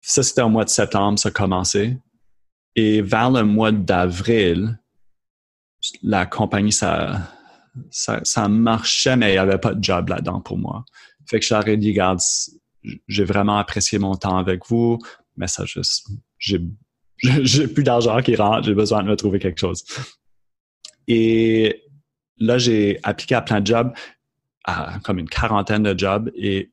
[0.02, 1.98] Ça, c'était au mois de septembre, ça a commencé.
[2.76, 4.78] Et vers le mois d'avril,
[6.02, 7.30] la compagnie, ça,
[7.90, 10.86] ça, marchait, mais il n'y avait pas de job là-dedans pour moi.
[11.28, 12.20] Fait que je dit, regarde,
[13.08, 15.00] j'ai vraiment apprécié mon temps avec vous,
[15.38, 16.08] mais ça juste,
[16.38, 16.62] j'ai,
[17.18, 19.84] j'ai plus d'argent qui rentre, j'ai besoin de me trouver quelque chose.
[21.08, 21.84] Et
[22.38, 23.94] là, j'ai appliqué à plein de jobs,
[25.04, 26.72] comme une quarantaine de jobs, et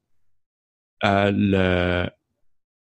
[1.05, 2.07] euh,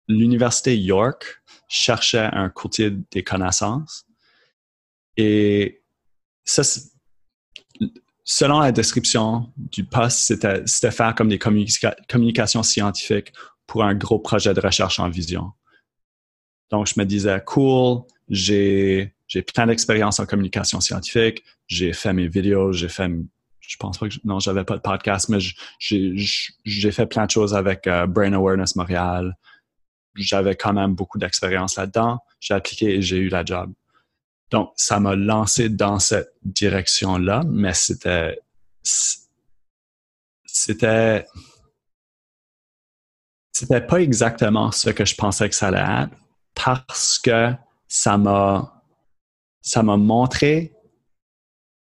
[0.07, 4.05] l'université York cherchait un courtier des connaissances.
[5.17, 5.81] Et
[8.23, 13.33] selon la description du poste, c'était faire comme des communications scientifiques
[13.67, 15.51] pour un gros projet de recherche en vision.
[16.71, 19.13] Donc, je me disais, cool, j'ai
[19.53, 23.09] plein d'expérience en communication scientifique, j'ai fait mes vidéos, j'ai fait,
[23.59, 25.39] je pense pas que, non, j'avais pas de podcast, mais
[25.79, 29.37] j'ai fait plein de choses avec euh, Brain Awareness Montréal.
[30.15, 32.19] J'avais quand même beaucoup d'expérience là-dedans.
[32.39, 33.71] J'ai appliqué et j'ai eu la job.
[34.49, 38.39] Donc, ça m'a lancé dans cette direction-là, mais c'était,
[40.45, 41.25] c'était,
[43.51, 46.15] c'était pas exactement ce que je pensais que ça allait être
[46.55, 47.51] parce que
[47.87, 48.83] ça m'a,
[49.61, 50.73] ça m'a montré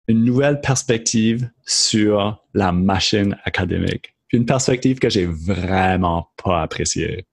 [0.09, 4.14] une nouvelle perspective sur la machine académique.
[4.32, 7.26] Une perspective que j'ai vraiment pas appréciée.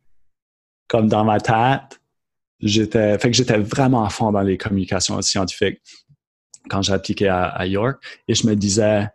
[0.87, 1.98] Comme dans ma tête,
[2.61, 5.79] j'étais, fait que j'étais vraiment à fond dans les communications scientifiques
[6.69, 9.07] quand j'ai appliqué à, York et je me disais,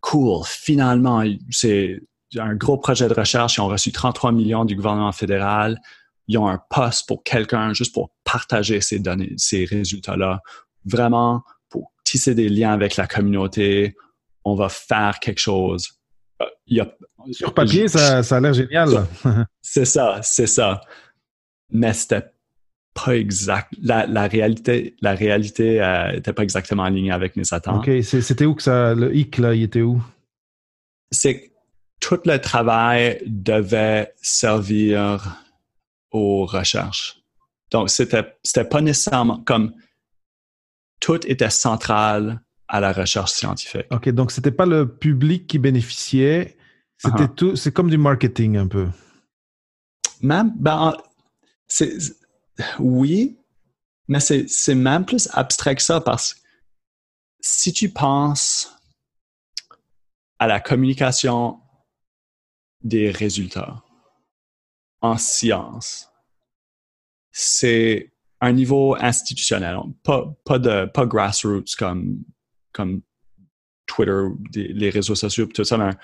[0.00, 2.00] cool, finalement, c'est
[2.36, 3.56] un gros projet de recherche.
[3.56, 5.80] Ils ont reçu 33 millions du gouvernement fédéral.
[6.28, 10.40] Ils ont un poste pour quelqu'un juste pour partager ces données, ces résultats-là.
[10.84, 13.94] Vraiment, pour tisser des liens avec la communauté.
[14.44, 15.88] On va faire quelque chose.
[16.42, 16.94] Euh, il y a,
[17.32, 19.06] Sur papier, ça, ça a l'air génial.
[19.62, 20.82] C'est ça, c'est ça.
[21.70, 22.33] Mais c'était
[22.94, 23.74] pas exact.
[23.82, 25.80] La, la, réalité, la réalité
[26.12, 27.86] n'était euh, pas exactement alignée avec mes attentes.
[27.86, 28.02] OK.
[28.02, 30.02] C'était où que ça, le hic, là, il était où?
[31.10, 31.46] C'est que
[32.00, 35.42] tout le travail devait servir
[36.10, 37.18] aux recherches.
[37.70, 39.74] Donc, c'était, c'était pas nécessairement comme
[41.00, 43.86] tout était central à la recherche scientifique.
[43.90, 44.08] OK.
[44.10, 46.56] Donc, c'était pas le public qui bénéficiait.
[46.98, 47.34] C'était uh-huh.
[47.34, 48.86] tout, c'est comme du marketing un peu.
[50.22, 50.96] Même, ben,
[51.66, 51.98] c'est,
[52.78, 53.38] oui,
[54.08, 56.40] mais c'est même plus abstrait que ça parce que
[57.40, 58.74] si tu penses
[60.38, 61.60] à la communication
[62.82, 63.82] des résultats
[65.00, 66.10] en science,
[67.32, 72.22] c'est un niveau institutionnel, pas, pas, de, pas grassroots comme,
[72.72, 73.02] comme
[73.86, 74.22] Twitter,
[74.54, 75.96] les réseaux sociaux, tout ça, mais un,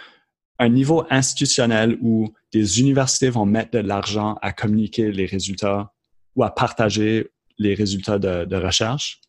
[0.58, 5.92] un niveau institutionnel où des universités vont mettre de l'argent à communiquer les résultats
[6.40, 9.20] ou à partager les résultats de, recherche.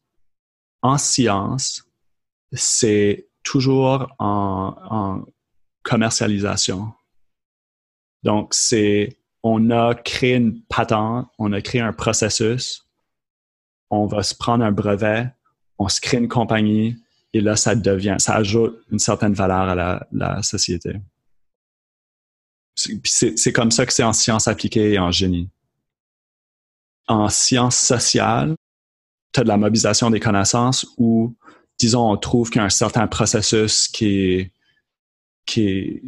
[0.82, 1.84] En science,
[2.53, 5.26] c'est toujours en,
[5.84, 6.93] commercialisation.
[8.24, 12.88] Donc, c'est, on a créé une patente, on a créé un processus,
[13.89, 15.28] on va se prendre un brevet,
[15.80, 16.95] on se crée une compagnie,
[17.34, 20.95] et là, ça devient, ça ajoute une certaine valeur à la, société.
[22.76, 25.49] C'est comme ça que c'est en sciences appliquées et en génie
[27.08, 28.56] en sciences sociales,
[29.34, 31.36] tu as de la mobilisation des connaissances où,
[31.80, 34.52] disons, on trouve qu'il y a un certain processus qui
[35.58, 36.04] est,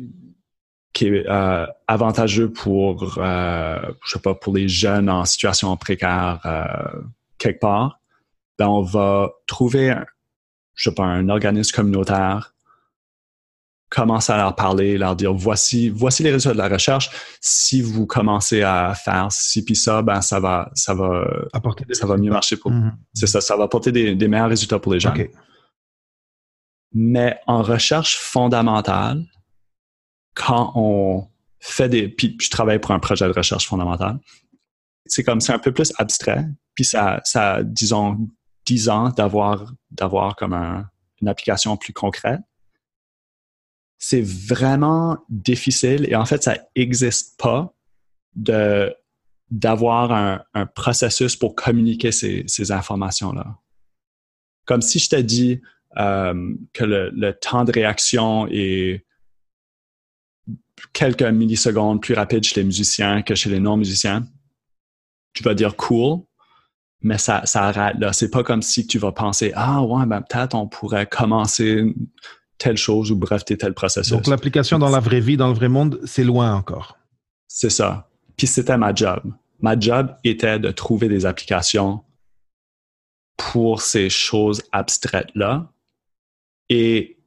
[1.02, 7.02] euh, avantageux pour, euh, je sais pas, pour les jeunes en situation précaire euh,
[7.38, 8.00] quelque part,
[8.60, 9.96] ben on va trouver,
[10.76, 12.53] je sais pas, un organisme communautaire
[13.94, 17.12] commencer à leur parler, leur dire voici, voici les résultats de la recherche.
[17.40, 21.24] Si vous commencez à faire ci puis ça, ben ça va, ça va,
[21.54, 22.72] apporter ça va mieux marcher pour.
[22.72, 22.92] Mm-hmm.
[23.14, 25.14] C'est ça, ça va apporter des, meilleurs résultats pour les gens.
[26.92, 29.24] Mais en recherche fondamentale,
[30.34, 31.28] quand on
[31.60, 34.18] fait des, puis, je travaille pour un projet de recherche fondamentale,
[35.06, 38.18] c'est comme c'est un peu plus abstrait, puis ça, ça disons,
[38.66, 40.54] 10 ans d'avoir d'avoir comme
[41.22, 42.42] une application plus concrète
[44.06, 47.74] c'est vraiment difficile et en fait, ça n'existe pas
[48.36, 48.94] de
[49.50, 53.60] d'avoir un, processus pour communiquer ces, informations-là.
[54.66, 55.62] Comme si je t'ai dit
[55.98, 59.06] euh, que le, temps de réaction est
[60.92, 64.28] quelques millisecondes plus rapide chez les musiciens que chez les non-musiciens,
[65.34, 66.24] tu vas dire cool,
[67.00, 68.12] mais ça, ça arrête là.
[68.12, 71.94] C'est pas comme si tu vas penser, ah ouais, ben peut-être on pourrait commencer
[72.58, 74.12] telle chose ou breveter tel processus.
[74.12, 76.98] Donc l'application dans la vraie vie, dans le vrai monde, c'est loin encore.
[77.48, 78.10] C'est ça.
[78.38, 79.22] Puis c'était ma job.
[79.62, 82.04] Ma job était de trouver des applications
[83.38, 85.72] pour ces choses abstraites-là.
[86.70, 87.18] Et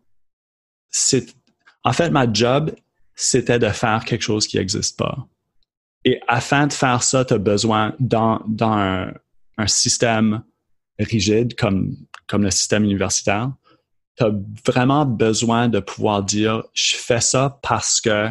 [0.90, 1.34] c'est,
[1.84, 2.72] en fait, ma job,
[3.14, 5.26] c'était de faire quelque chose qui n'existe pas.
[6.04, 8.72] Et afin de faire ça, tu as besoin, dans, dans
[9.58, 10.42] un, système
[10.98, 11.96] rigide comme,
[12.26, 13.52] comme le système universitaire,
[14.16, 14.30] tu as
[14.64, 18.30] vraiment besoin de pouvoir dire, je fais ça parce que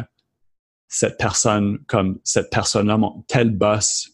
[0.88, 4.10] cette personne, comme cette personne-là, tel boss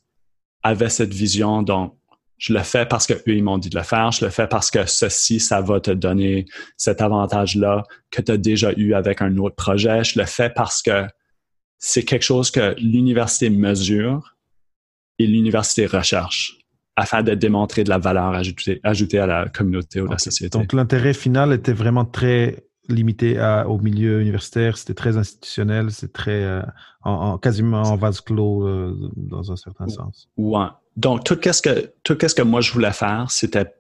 [0.63, 1.97] avait cette vision, donc
[2.39, 4.71] je le fais parce qu'eux, ils m'ont dit de le faire, je le fais parce
[4.71, 6.47] que ceci, ça va te donner
[6.77, 10.83] cet avantage-là que tu as déjà eu avec un autre projet, je le fais parce
[10.83, 11.07] que
[11.79, 14.37] c'est quelque chose que l'université mesure
[15.19, 16.62] et l'université recherche
[16.97, 20.59] afin de démontrer de la valeur ajoutée, ajoutée à la communauté ou à la société.
[20.59, 26.43] Donc l'intérêt final était vraiment très limité au milieu universitaire, c'était très institutionnel, c'est très
[26.43, 26.63] euh,
[27.03, 30.29] en, quasiment en vase clos euh, dans un certain sens.
[30.37, 30.67] Ouais.
[30.97, 33.75] Donc tout ce que tout ce que moi je voulais faire, c'était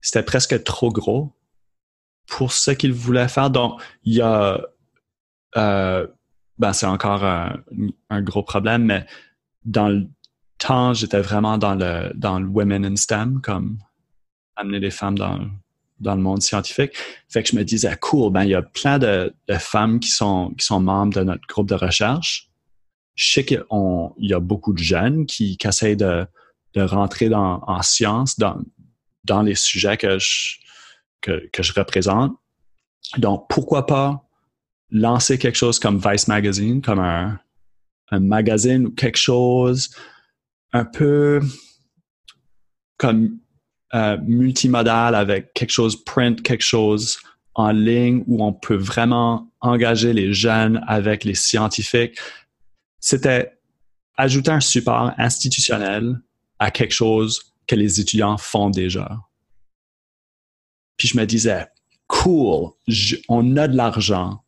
[0.00, 1.32] c'était presque trop gros
[2.28, 3.50] pour ce qu'il voulait faire.
[3.50, 4.60] Donc il y a
[5.56, 6.06] euh,
[6.58, 9.06] ben c'est encore un, gros problème, mais
[9.64, 10.06] dans le
[10.58, 13.78] temps, j'étais vraiment dans le dans le women in STEM, comme
[14.56, 15.48] amener les femmes dans
[16.00, 16.92] dans le monde scientifique.
[17.28, 20.52] Fait que je me disais, cool, ben il y a plein de, femmes qui sont
[20.58, 22.50] qui sont membres de notre groupe de recherche.
[23.14, 23.64] Je sais qu'il
[24.18, 26.26] y a beaucoup de jeunes qui, essayent de,
[26.74, 28.60] de rentrer dans, en science, dans,
[29.24, 30.56] dans les sujets que je,
[31.22, 32.36] que, que je représente.
[33.16, 34.22] Donc, pourquoi pas
[34.90, 37.38] lancer quelque chose comme Vice Magazine, comme un,
[38.10, 39.90] un magazine ou quelque chose
[40.72, 41.40] un peu
[42.98, 43.38] comme
[43.94, 47.18] euh, multimodal avec quelque chose print, quelque chose
[47.54, 52.18] en ligne où on peut vraiment engager les jeunes avec les scientifiques.
[53.00, 53.52] C'était
[54.16, 56.20] ajouter un support institutionnel
[56.58, 59.18] à quelque chose que les étudiants font déjà.
[60.96, 61.66] Puis je me disais,
[62.06, 62.70] cool,
[63.28, 64.42] on a de l'argent,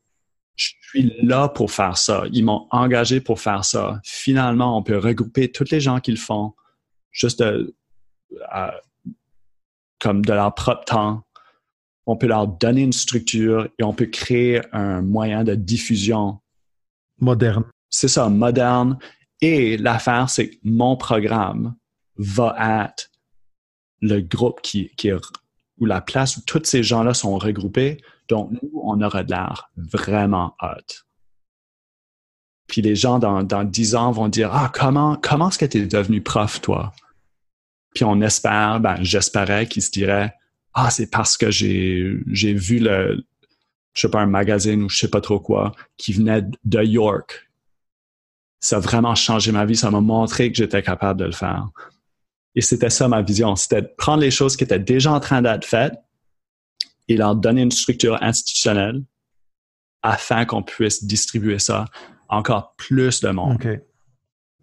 [0.59, 2.25] je suis là pour faire ça.
[2.33, 4.01] Ils m'ont engagé pour faire ça.
[4.05, 6.53] Finalement, on peut regrouper tous les gens qui le font,
[7.13, 7.43] juste
[10.01, 11.23] comme de leur propre temps.
[12.07, 16.41] On peut leur donner une structure et on peut créer un moyen de diffusion.
[17.21, 17.65] Moderne.
[17.89, 18.99] C'est ça, moderne.
[19.41, 21.77] Et l'affaire, c'est que mon programme
[22.17, 23.11] va être
[24.01, 25.21] le groupe qui, qui est,
[25.81, 27.99] ou la place où tous ces gens-là sont regroupés
[28.29, 31.05] donc, nous, on aura de l'air vraiment hot.
[32.67, 35.79] Puis les gens dans, dans 10 ans vont dire Ah, comment, comment est-ce que tu
[35.79, 36.93] es devenu prof, toi?
[37.95, 40.35] Puis on espère, ben, j'espérais qu'ils se diraient
[40.75, 43.25] Ah, c'est parce que j'ai, j'ai vu le,
[43.95, 47.51] je sais pas, un magazine ou je sais pas trop quoi, qui venait de York.
[48.61, 51.69] Ça a vraiment changé ma vie, ça m'a montré que j'étais capable de le faire.
[52.59, 55.43] Et c'était ça ma vision, c'était de prendre les choses qui étaient déjà en train
[55.43, 55.95] d'être faites,
[57.07, 59.01] et leur donner une structure institutionnelle
[60.03, 61.85] afin qu'on puisse distribuer ça
[62.29, 63.65] encore plus de monde.
[63.65, 63.81] OK.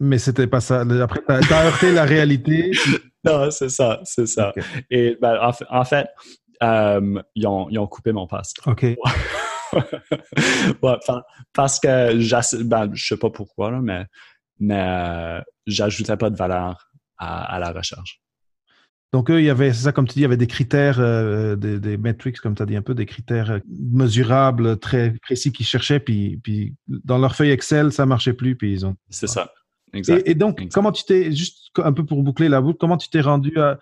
[0.01, 0.81] Mais c'était pas ça.
[0.81, 2.71] Après, tu as, heurté la réalité.
[3.23, 4.53] Non, c'est ça, c'est ça.
[4.91, 6.07] Et ben, en, fait,
[6.61, 8.59] euh, ils, ont, ils, ont, coupé mon poste.
[8.67, 8.83] OK.
[9.73, 10.97] ouais,
[11.51, 14.05] parce que ben, je sais pas pourquoi, là, mais,
[14.59, 18.22] mais euh, j'ajoutais pas de valeur à, à la recherche.
[19.13, 20.99] Donc, eux, il y avait, c'est ça, comme tu dis, il y avait des critères,
[20.99, 25.13] euh, des, des, metrics, comme tu as dit un peu, des critères euh, mesurables, très
[25.22, 28.95] précis qu'ils cherchaient, puis, puis dans leur feuille Excel, ça marchait plus, puis ils ont.
[29.09, 29.53] C'est ça.
[29.93, 30.28] Exact.
[30.28, 33.22] Et, donc, comment tu t'es, juste un peu pour boucler la boucle, comment tu t'es
[33.22, 33.80] rendu à,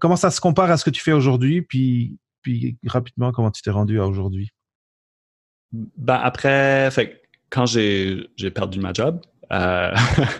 [0.00, 3.62] comment ça se compare à ce que tu fais aujourd'hui, puis, puis rapidement, comment tu
[3.62, 4.50] t'es rendu à aujourd'hui?
[5.70, 9.20] Ben, après, fait, quand j'ai, j'ai perdu ma job,
[9.52, 9.94] euh,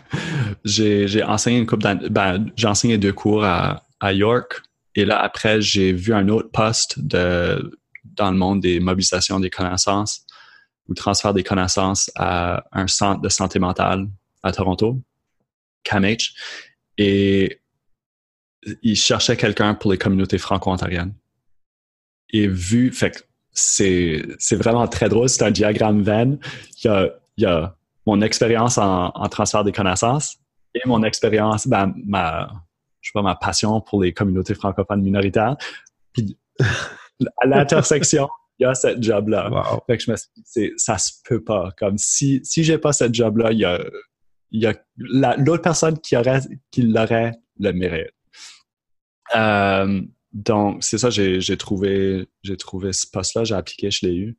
[0.64, 1.66] j'ai, enseigné une
[2.10, 2.50] ben,
[2.98, 4.62] deux cours à, à York.
[4.94, 10.26] Et là, après, j'ai vu un autre poste dans le monde des mobilisations des connaissances
[10.88, 14.08] ou transfert des connaissances à un centre de santé mentale
[14.42, 15.00] à Toronto,
[15.84, 16.34] CAMH.
[16.98, 17.60] Et
[18.82, 21.14] il cherchait quelqu'un pour les communautés franco-ontariennes.
[22.30, 22.92] Et vu,
[23.52, 26.38] c'est, vraiment très drôle, c'est un diagramme Venn.
[26.86, 27.76] A, il y a
[28.07, 30.38] mon expérience en, en transfert des connaissances
[30.74, 32.48] et mon expérience, ben, ma,
[33.00, 35.57] je sais pas, ma passion pour les communautés francophones minoritaires.
[36.12, 36.38] Puis
[37.38, 38.28] à l'intersection,
[38.59, 39.80] il y a cette job-là.
[39.86, 41.70] Fait que je me suis dit, ça se peut pas.
[41.78, 43.82] Comme si, si j'ai pas cette job-là, il y a,
[44.50, 46.40] il y a l'autre personne qui aurait,
[46.70, 48.12] qui l'aurait le mérite.
[49.34, 52.28] Euh, donc, c'est ça, j'ai trouvé,
[52.59, 54.36] trouvé ce poste-là, j'ai appliqué, je l'ai eu.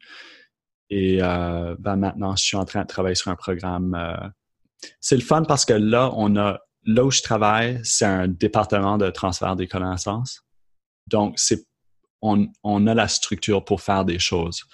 [0.96, 3.96] Et euh, ben maintenant, je suis en train de travailler sur un programme.
[3.96, 4.30] Euh,
[5.00, 9.00] c'est le fun parce que là, on a là où je travaille, c'est un département
[9.00, 10.44] de transfert des connaissances.
[11.08, 11.66] Donc, c'est
[12.22, 14.66] on, on, a la structure pour faire des choses.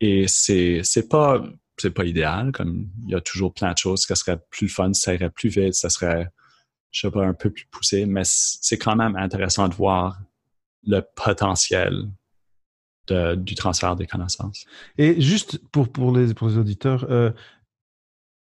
[0.00, 1.42] Et c'est c'est pas
[1.78, 4.92] c'est pas idéal, comme il y a toujours plein de choses qui seraient plus fun,
[4.92, 6.28] ça irait plus vite, ça serait,
[6.90, 10.20] je sais pas, un peu plus poussé, mais c'est quand même intéressant de voir
[10.86, 12.10] le potentiel
[13.10, 14.64] de, du transfert des connaissances.
[14.98, 17.30] Et juste pour, pour, les, pour les auditeurs, euh,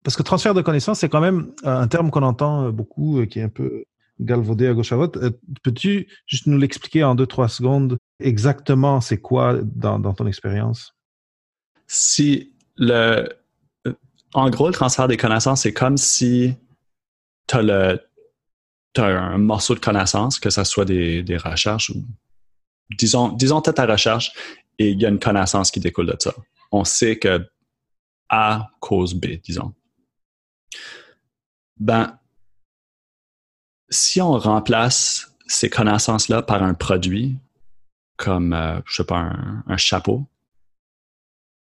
[0.02, 3.38] parce que transfert de connaissances, c'est quand même un terme qu'on entend beaucoup, euh, qui
[3.38, 3.84] est un peu
[4.20, 5.16] galvaudé à gauche à droite.
[5.16, 5.30] Euh,
[5.62, 10.94] peux-tu juste nous l'expliquer en deux, trois secondes exactement c'est quoi dans, dans ton expérience?
[11.86, 13.28] Si le,
[14.34, 16.54] en gros, le transfert des connaissances, c'est comme si
[17.46, 17.98] tu as,
[18.96, 22.04] un morceau de connaissances, que ce soit des, des recherches ou
[22.90, 24.32] disons, disons tu ta recherche
[24.78, 26.34] et il y a une connaissance qui découle de ça.
[26.72, 27.46] On sait que
[28.28, 29.72] A cause B, disons.
[31.78, 32.18] Ben,
[33.90, 37.36] si on remplace ces connaissances-là par un produit,
[38.16, 39.32] comme, euh, je sais pas,
[39.66, 40.26] un chapeau,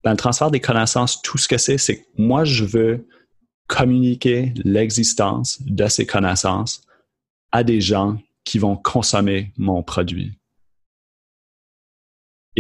[0.05, 3.07] ben, le transfert des connaissances, tout ce que c'est, c'est que moi, je veux
[3.67, 6.83] communiquer l'existence de ces connaissances
[7.53, 10.38] à des gens qui vont consommer mon produit.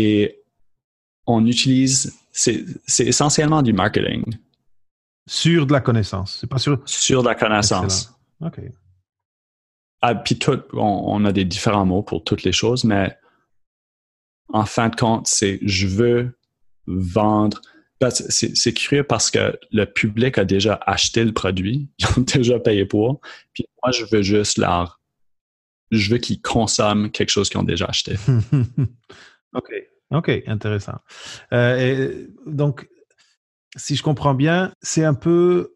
[0.00, 0.44] Et
[1.26, 2.64] on utilise, c'est
[3.00, 4.22] essentiellement du marketing.
[5.26, 6.80] Sur de la connaissance, c'est pas sur...
[6.86, 8.14] Sur de la connaissance.
[8.40, 8.60] OK.
[10.00, 13.12] Ah, puis tout, on, a des différents mots pour toutes les choses, mais
[14.52, 16.38] en fin de compte, c'est je veux
[16.86, 17.60] vendre.
[18.00, 22.60] Ben, c'est curieux parce que le public a déjà acheté le produit, ils ont déjà
[22.60, 23.20] payé pour.
[23.52, 25.00] Puis moi, je veux juste leur.
[25.90, 28.14] Je veux qu'ils consomment quelque chose qu'ils ont déjà acheté.
[29.54, 29.72] OK.
[30.10, 30.98] OK, intéressant.
[31.52, 32.88] Euh, donc,
[33.76, 35.74] si je comprends bien, c'est un peu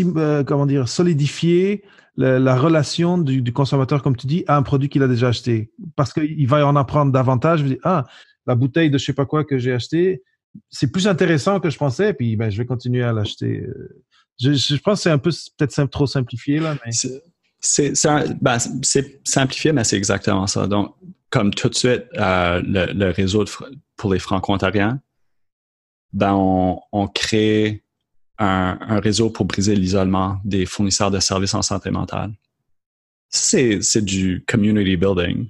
[0.00, 1.84] euh, comment dire, solidifier
[2.16, 5.70] la, relation du, du, consommateur, comme tu dis, à un produit qu'il a déjà acheté.
[5.96, 7.62] Parce qu'il va en apprendre davantage.
[7.62, 8.04] Il ah,
[8.46, 10.22] la bouteille de je sais pas quoi que j'ai acheté,
[10.68, 13.60] c'est plus intéressant que je pensais, puis ben, je vais continuer à l'acheter.
[13.60, 14.04] Euh.
[14.40, 16.74] Je, je, pense que c'est un peu peut-être trop simplifié là.
[16.84, 16.92] Mais...
[18.40, 20.66] Ben, c'est simplifié, mais c'est exactement ça.
[20.66, 20.94] Donc,
[21.30, 23.44] comme tout de suite, euh, le, réseau
[23.96, 25.00] pour les franco-ontariens,
[26.12, 27.84] ben, on, on crée
[28.38, 32.32] un, un, réseau pour briser l'isolement des fournisseurs de services en santé mentale.
[33.28, 35.48] C'est du community building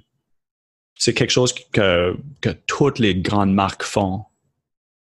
[1.01, 4.23] c'est quelque chose que, que toutes les grandes marques font.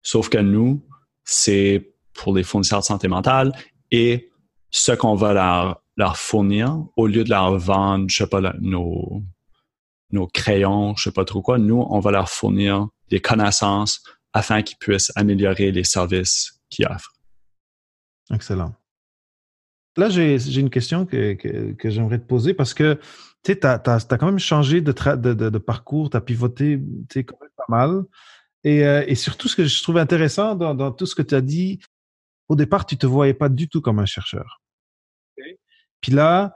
[0.02, 0.82] Sauf que nous,
[1.26, 3.52] c'est pour les fournisseurs de santé mentale
[3.92, 4.32] et
[4.70, 9.22] ce qu'on va leur, leur, fournir, au lieu de leur vendre, je sais pas, nos,
[10.14, 14.04] nos crayons, je sais pas trop quoi, nous, on va leur fournir des connaissances
[14.34, 17.14] afin qu'ils puissent améliorer les services qu'ils offrent.
[18.34, 18.74] Excellent.
[19.98, 23.00] Là, j'ai une question que, que, que j'aimerais te poser parce que
[23.44, 26.80] tu sais, tu as, quand même changé de, de, de, parcours, tu as pivoté
[27.14, 28.04] quand même pas mal.
[28.64, 31.34] Et, euh, et, surtout, ce que je trouve intéressant dans, dans tout ce que tu
[31.34, 31.80] as dit,
[32.48, 34.62] au départ, tu te voyais pas du tout comme un chercheur.
[36.02, 36.54] Puis là,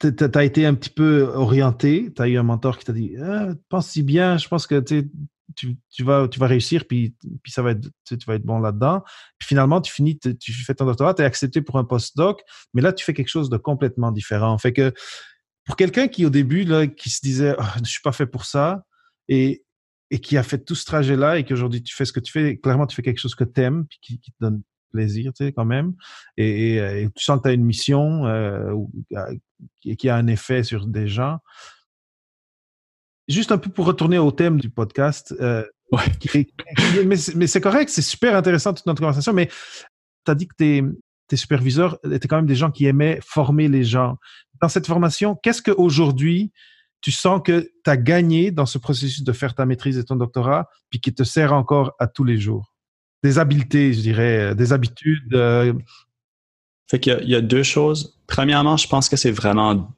[0.00, 3.14] tu as été un petit peu orienté, tu as eu un mentor qui t'a dit
[3.20, 7.14] ah, pense si bien, je pense que tu, vas, réussir, puis,
[7.46, 9.02] ça va être, tu vas être bon là-dedans.
[9.38, 12.42] Puis finalement, tu finis, tu fais ton doctorat, tu es accepté pour un postdoc,
[12.74, 14.58] mais là, tu fais quelque chose de complètement différent.
[14.58, 14.92] Fait que
[15.64, 18.84] pour quelqu'un qui au début qui se disait oh, je suis pas fait pour ça
[19.28, 19.64] et
[20.22, 22.56] qui a fait tout ce trajet là et qu'aujourd'hui tu fais ce que tu fais
[22.58, 24.62] clairement tu fais quelque chose que tu aimes puis qui, te donne
[24.94, 25.94] plaisir tu sais quand même
[26.36, 28.74] et, et, tu sens que tu as une mission euh,
[29.80, 31.38] qui, qui a un effet sur des gens
[33.28, 36.44] juste un peu pour retourner au thème du podcast euh, ouais.
[37.04, 39.48] mais, mais c'est correct c'est super intéressant toute notre conversation mais
[40.24, 40.96] tu as dit que tu
[41.28, 44.16] tes superviseurs étaient quand même des gens qui aimaient former les gens.
[44.60, 46.52] Dans cette formation, qu'est-ce qu'aujourd'hui,
[47.00, 50.16] tu sens que tu as gagné dans ce processus de faire ta maîtrise et ton
[50.16, 52.73] doctorat, puis qui te sert encore à tous les jours?
[53.24, 55.34] Des habiletés, je dirais, euh, des habitudes.
[55.34, 55.72] Euh...
[56.88, 58.20] Fait qu'il y, a deux choses.
[58.26, 59.90] Premièrement, je pense que c'est vraiment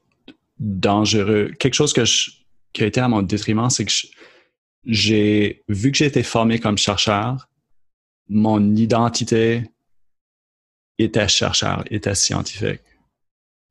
[0.61, 1.51] dangereux.
[1.59, 3.93] Quelque chose qui a été à mon détriment, c'est que
[4.85, 7.49] j'ai vu que j'ai été formé comme chercheur,
[8.29, 9.64] mon identité
[10.99, 12.81] était chercheur, était scientifique.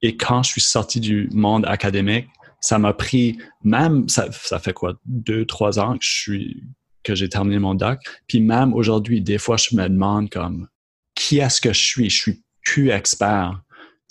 [0.02, 2.28] Et quand je suis sorti du monde académique,
[2.60, 6.64] ça m'a pris même, ça, ça, fait quoi, deux, trois ans que je suis,
[7.06, 8.00] que j'ai terminé mon doc.
[8.28, 10.68] Puis même aujourd'hui, des fois, je me demande comme,
[11.14, 12.10] qui est-ce que je suis?
[12.10, 13.62] Je suis plus expert.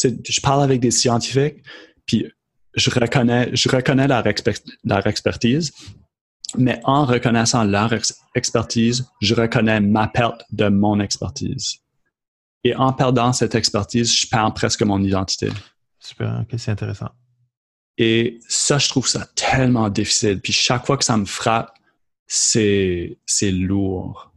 [0.00, 1.62] Tu sais, je parle avec des scientifiques,
[2.06, 2.26] puis
[2.74, 4.24] je reconnais, je reconnais leur,
[4.84, 5.72] leur expertise,
[6.56, 7.92] mais en reconnaissant leur
[8.34, 11.78] expertise, je reconnais ma perte de mon expertise.
[12.62, 15.50] Et en perdant cette expertise, je perds presque mon identité.
[15.98, 17.10] Super, ok, c'est intéressant.
[17.98, 20.40] Et ça, je trouve ça tellement difficile.
[20.40, 21.74] Puis chaque fois que ça me frappe,
[22.26, 24.32] c'est, c'est lourd.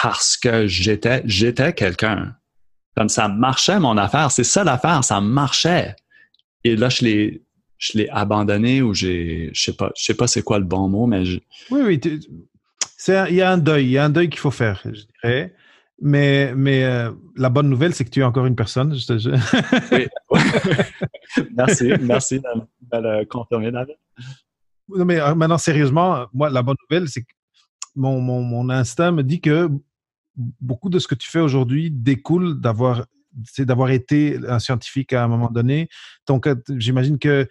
[0.00, 2.36] Parce que j'étais, j'étais quelqu'un.
[2.96, 4.30] Comme ça marchait mon affaire.
[4.30, 5.94] C'est ça l'affaire, ça marchait.
[6.64, 7.42] Et là, je l'ai,
[7.78, 10.88] je l'ai abandonné ou j'ai, je sais pas, je sais pas c'est quoi le bon
[10.88, 11.22] mot, mais
[11.70, 12.00] oui, oui,
[12.96, 15.02] c'est, il y a un deuil, il y a un deuil qu'il faut faire, je
[15.22, 15.54] dirais.
[16.00, 18.94] Mais, mais euh, la bonne nouvelle, c'est que tu es encore une personne.
[18.94, 19.94] Je te...
[19.94, 20.06] oui.
[21.56, 23.96] merci, merci de, le confirmer, David.
[24.88, 27.32] Non, mais euh, maintenant, sérieusement, moi, la bonne nouvelle, c'est que
[27.94, 29.68] mon, mon, instinct me dit que
[30.36, 33.04] beaucoup de ce que tu fais aujourd'hui découle d'avoir
[33.44, 35.88] c'est d'avoir été un scientifique à un moment donné.
[36.26, 37.48] Donc, euh, j'imagine que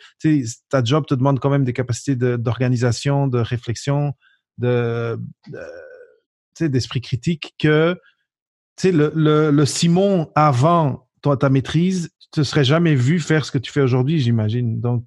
[0.70, 4.14] ta job te demande quand même des capacités d'organisation, de, réflexion,
[4.58, 5.20] de,
[6.60, 7.98] d'esprit critique que
[8.84, 13.52] le, le, le, Simon avant toi, ta maîtrise, tu ne serais jamais vu faire ce
[13.52, 14.82] que tu fais aujourd'hui, j'imagine.
[14.82, 15.06] Donc,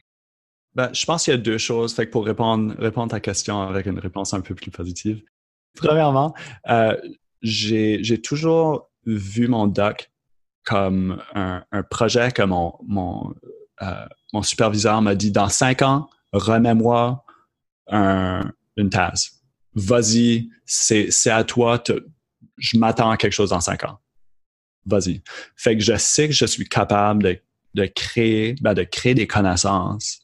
[0.74, 1.94] ben, je pense qu'il y a deux choses.
[1.94, 5.22] Fait que pour répondre, répondre à ta question avec une réponse un peu plus positive.
[5.76, 6.34] Premièrement,
[6.68, 6.96] euh,
[7.42, 10.10] j'ai toujours vu mon doc
[10.64, 13.34] comme un, un projet que mon, mon,
[13.82, 17.24] euh, mon superviseur m'a dit dans cinq ans, remets-moi
[17.88, 19.40] un, une thèse.
[19.74, 21.82] Vas-y, c'est à toi.
[22.56, 23.98] je m'attends à quelque chose dans cinq ans.
[24.86, 25.22] Vas-y.
[25.56, 27.38] Fait que je sais que je suis capable de,
[27.74, 30.20] de créer, ben de créer des connaissances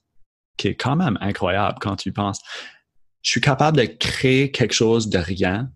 [0.57, 2.41] qui est quand même incroyable quand tu penses.
[3.23, 5.71] Je suis capable de créer quelque chose de rien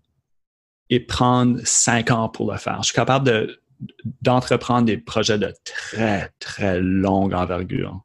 [0.89, 2.79] et prendre cinq ans pour le faire.
[2.83, 3.61] Je suis capable de,
[4.23, 8.01] d'entreprendre des projets de très, très longue envergure.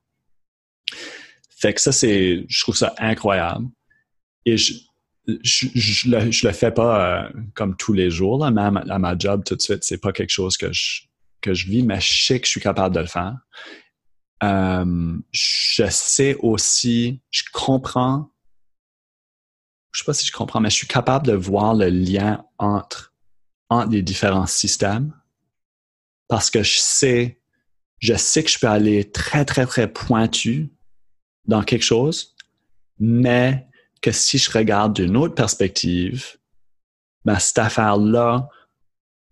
[1.58, 3.68] Fait que ça, c'est, je trouve ça incroyable.
[4.46, 4.74] Et je,
[5.44, 9.00] je, je, le, je le fais pas euh, comme tous les jours, là, même à
[9.00, 9.84] ma job tout de suite.
[9.84, 11.02] C'est pas quelque chose que je,
[11.42, 13.36] que je vis, mais je sais que je suis capable de le faire.
[14.46, 18.32] Euh, je sais aussi, je comprends,
[19.92, 23.16] je sais pas si je comprends, mais je suis capable de voir le lien entre,
[23.70, 25.14] entre les différents systèmes
[26.28, 27.42] parce que je sais,
[28.00, 30.72] je sais que je peux aller très, très, très pointu
[31.46, 32.36] dans quelque chose,
[33.00, 33.68] mais
[34.02, 36.38] que si je regarde d'une autre perspective,
[37.24, 38.50] ben, cette affaire-là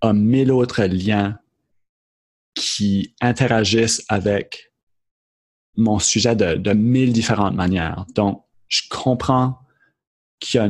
[0.01, 1.39] a mille autres liens
[2.55, 4.72] qui interagissent avec
[5.75, 8.05] mon sujet de, mille différentes manières.
[8.15, 9.59] Donc, je comprends
[10.39, 10.69] qu'il y a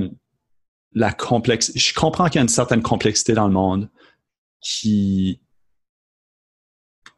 [0.93, 3.89] la complexité, je comprends qu'il y a une certaine complexité dans le monde
[4.61, 5.39] qui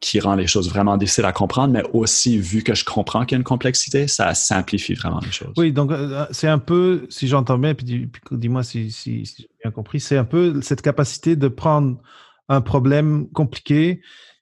[0.02, 3.32] qui rend les choses vraiment difficiles à comprendre, mais aussi, vu que je comprends qu'il
[3.32, 5.54] y a une complexité, ça simplifie vraiment les choses.
[5.58, 9.50] Oui, donc euh, c'est un peu, si j'entends bien, puis dis-moi si, si, si j'ai
[9.64, 11.98] bien compris, c'est un peu cette capacité de prendre
[12.50, 14.02] un problème compliqué,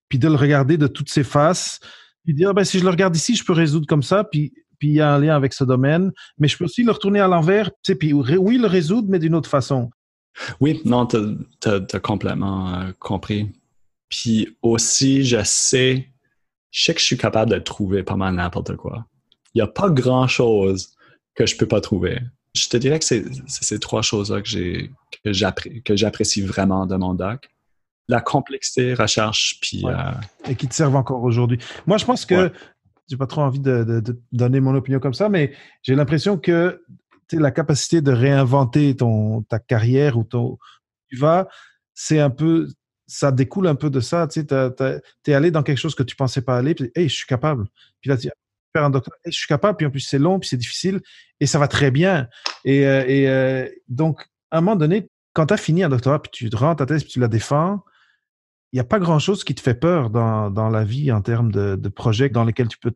[0.10, 1.80] puis de le regarder de toutes ses faces,
[2.24, 4.54] puis dire, ben, si je le regarde ici, je peux résoudre comme ça, puis
[4.84, 7.22] puis il y a un lien avec ce domaine, mais je peux aussi le retourner
[7.22, 9.90] à l'envers, puis oui, le résoudre, mais d'une autre façon.
[10.60, 11.18] Oui, non, tu
[11.66, 13.50] as, complètement euh, compris.
[14.10, 16.10] Puis aussi, je sais,
[16.72, 19.06] je sais que je suis capable de trouver pas mal n'importe quoi.
[19.54, 20.90] Il n'y a pas grand-chose
[21.34, 22.20] que je peux pas trouver.
[22.54, 27.50] Je te dirais que c'est ces trois choses-là que j'apprécie vraiment de mon doc.
[28.08, 29.84] La complexité, recherche, puis...
[29.86, 30.12] Euh,
[30.50, 31.58] Et qui te servent encore aujourd'hui.
[31.86, 32.52] Moi, je pense que...
[33.10, 34.02] J'ai pas trop envie de,
[34.32, 36.82] donner mon opinion comme ça, mais j'ai l'impression que
[37.32, 40.58] la capacité de réinventer ton, ta carrière ou ton...
[41.10, 41.48] Tu vas,
[41.94, 42.68] c'est un peu
[43.14, 44.28] ça découle un peu de ça.
[44.28, 47.28] Tu es allé dans quelque chose que tu pensais pas aller, puis hey, je suis
[47.28, 47.68] capable.
[48.02, 48.30] Puis là, tu
[48.76, 51.00] faire un docteur, hey, je suis capable, puis en plus c'est long, puis c'est difficile,
[51.40, 52.28] et ça va très bien.
[52.66, 56.22] Et, euh, et euh, donc, à un moment donné, quand tu as fini un doctorat,
[56.22, 57.84] puis tu rentres ta thèse, puis tu la défends,
[58.74, 61.52] il n'y a pas grand-chose qui te fait peur dans, dans la vie en termes
[61.52, 62.92] de, projets dans lesquels tu peux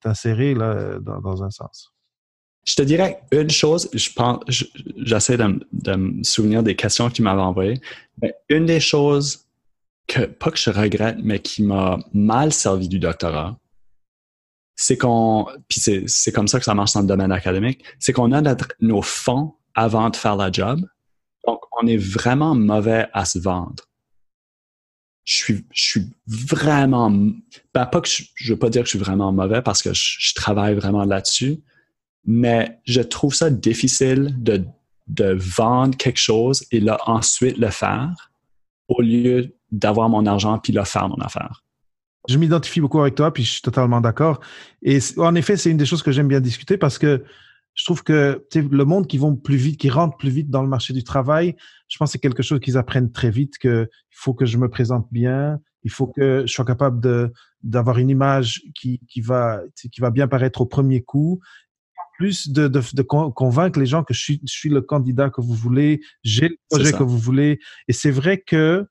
[0.00, 1.92] t'insérer dans, dans un sens?
[2.64, 7.22] Je te dirais une chose, je pense, j'essaie de, me souvenir des questions que tu
[7.22, 7.80] m'avais envoyées,
[8.22, 9.44] mais une des choses
[10.06, 13.58] que, pas que je regrette, mais qui m'a mal servi du doctorat,
[14.74, 18.32] c'est qu'on, puis c'est comme ça que ça marche dans le domaine académique, c'est qu'on
[18.32, 20.80] a nos fonds avant de faire la job.
[21.46, 23.89] Donc, on est vraiment mauvais à se vendre.
[25.24, 28.98] Je suis, je suis vraiment, ben pas que je, veux pas dire que je suis
[28.98, 31.60] vraiment mauvais parce que je, travaille vraiment là-dessus,
[32.24, 34.64] mais je trouve ça difficile de,
[35.08, 38.32] de vendre quelque chose et là ensuite le faire
[38.88, 41.62] au lieu d'avoir mon argent puis là faire mon affaire.
[42.28, 44.40] Je m'identifie beaucoup avec toi, puis je suis totalement d'accord.
[44.82, 47.24] Et en effet, c'est une des choses que j'aime bien discuter parce que
[47.74, 50.68] je trouve que le monde qui vont plus vite, qui rentre plus vite dans le
[50.68, 51.56] marché du travail,
[51.88, 54.58] je pense que c'est quelque chose qu'ils apprennent très vite que il faut que je
[54.58, 59.20] me présente bien, il faut que je sois capable de d'avoir une image qui qui
[59.20, 61.40] va qui va bien paraître au premier coup.
[62.18, 65.40] Plus de, de, de convaincre les gens que je suis, je suis le candidat que
[65.40, 67.58] vous voulez, j'ai le projet que vous voulez.
[67.88, 68.86] Et c'est vrai que,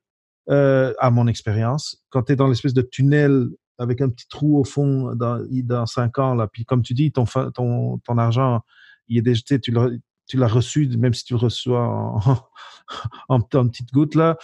[0.49, 3.49] euh, à mon expérience, quand tu es dans l'espèce de tunnel
[3.79, 7.11] avec un petit trou au fond dans, dans cinq ans, là, puis comme tu dis,
[7.11, 8.61] ton, ton, ton argent,
[9.07, 9.89] il est déjà, tu l'as,
[10.27, 12.19] tu l'as reçu, même si tu le reçois en,
[13.29, 14.37] en, en petite goutte, là.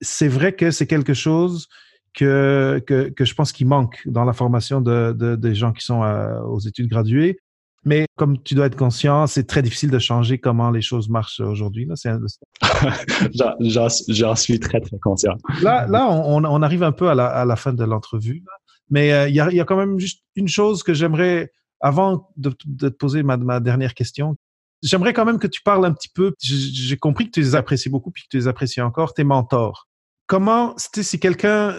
[0.00, 1.68] C'est vrai que c'est quelque chose
[2.14, 5.84] que, que, que je pense qu'il manque dans la formation de, de, des gens qui
[5.84, 7.38] sont euh, aux études graduées.
[7.84, 11.38] Mais comme tu dois être conscient, c'est très difficile de changer comment les choses marchent
[11.40, 11.88] aujourd'hui.
[13.60, 15.34] J'en suis très, très conscient.
[15.62, 18.42] Là, là on, on arrive un peu à la, à la fin de l'entrevue.
[18.90, 22.86] Mais euh, il y, a, quand même juste une chose que j'aimerais, avant de, te
[22.88, 24.36] poser ma, ma dernière question,
[24.82, 26.32] j'aimerais quand même que tu parles un petit peu.
[26.40, 29.88] J'ai compris que tu les apprécies beaucoup puis que tu les apprécies encore, tes mentors.
[30.26, 31.76] Comment, si quelqu'un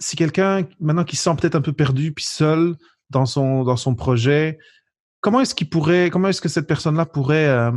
[0.00, 2.74] si quelqu'un maintenant qui se sent peut-être un peu perdu puis seul
[3.10, 4.58] dans son dans son projet,
[5.20, 7.72] comment est-ce qu'il pourrait, comment est-ce que cette personne-là pourrait euh,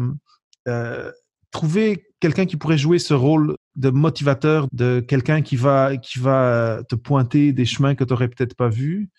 [0.68, 1.12] euh,
[1.52, 6.82] trouver quelqu'un qui pourrait jouer ce rôle de motivateur, de quelqu'un qui va qui va
[6.90, 9.10] te pointer des chemins que tu n'aurais peut-être pas vus?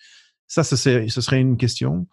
[0.48, 2.06] Ça, ce serait, une question.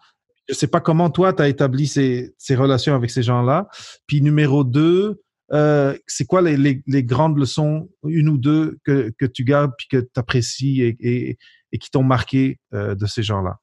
[0.48, 3.68] Je sais pas comment toi tu as établi ces, ces relations avec ces gens-là.
[4.06, 5.22] Puis numéro deux,
[5.52, 9.88] euh, c'est quoi les, les, grandes leçons, une ou deux, que, que tu gardes puis
[9.88, 11.38] que tu apprécies et,
[11.72, 13.58] et, qui t'ont marqué euh, de ces gens-là?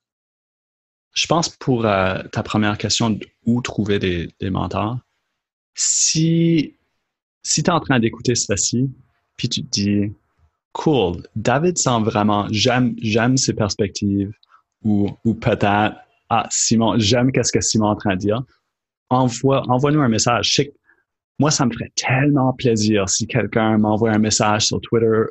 [1.13, 4.97] Je pense pour euh, ta première question, où trouver des mentors,
[5.75, 6.75] si,
[7.43, 8.89] si tu es en train d'écouter ceci,
[9.37, 10.13] puis tu te dis,
[10.71, 14.31] cool, David sent vraiment, j'aime, j'aime ses perspectives,
[14.83, 15.95] ou, ou peut-être,
[16.29, 18.43] ah, Simon, j'aime qu'est-ce que Simon est en train de dire,
[19.09, 20.53] envoie, envoie-nous un message.
[20.55, 20.63] Je
[21.39, 25.23] moi, ça me ferait tellement plaisir si quelqu'un m'envoie un message sur Twitter.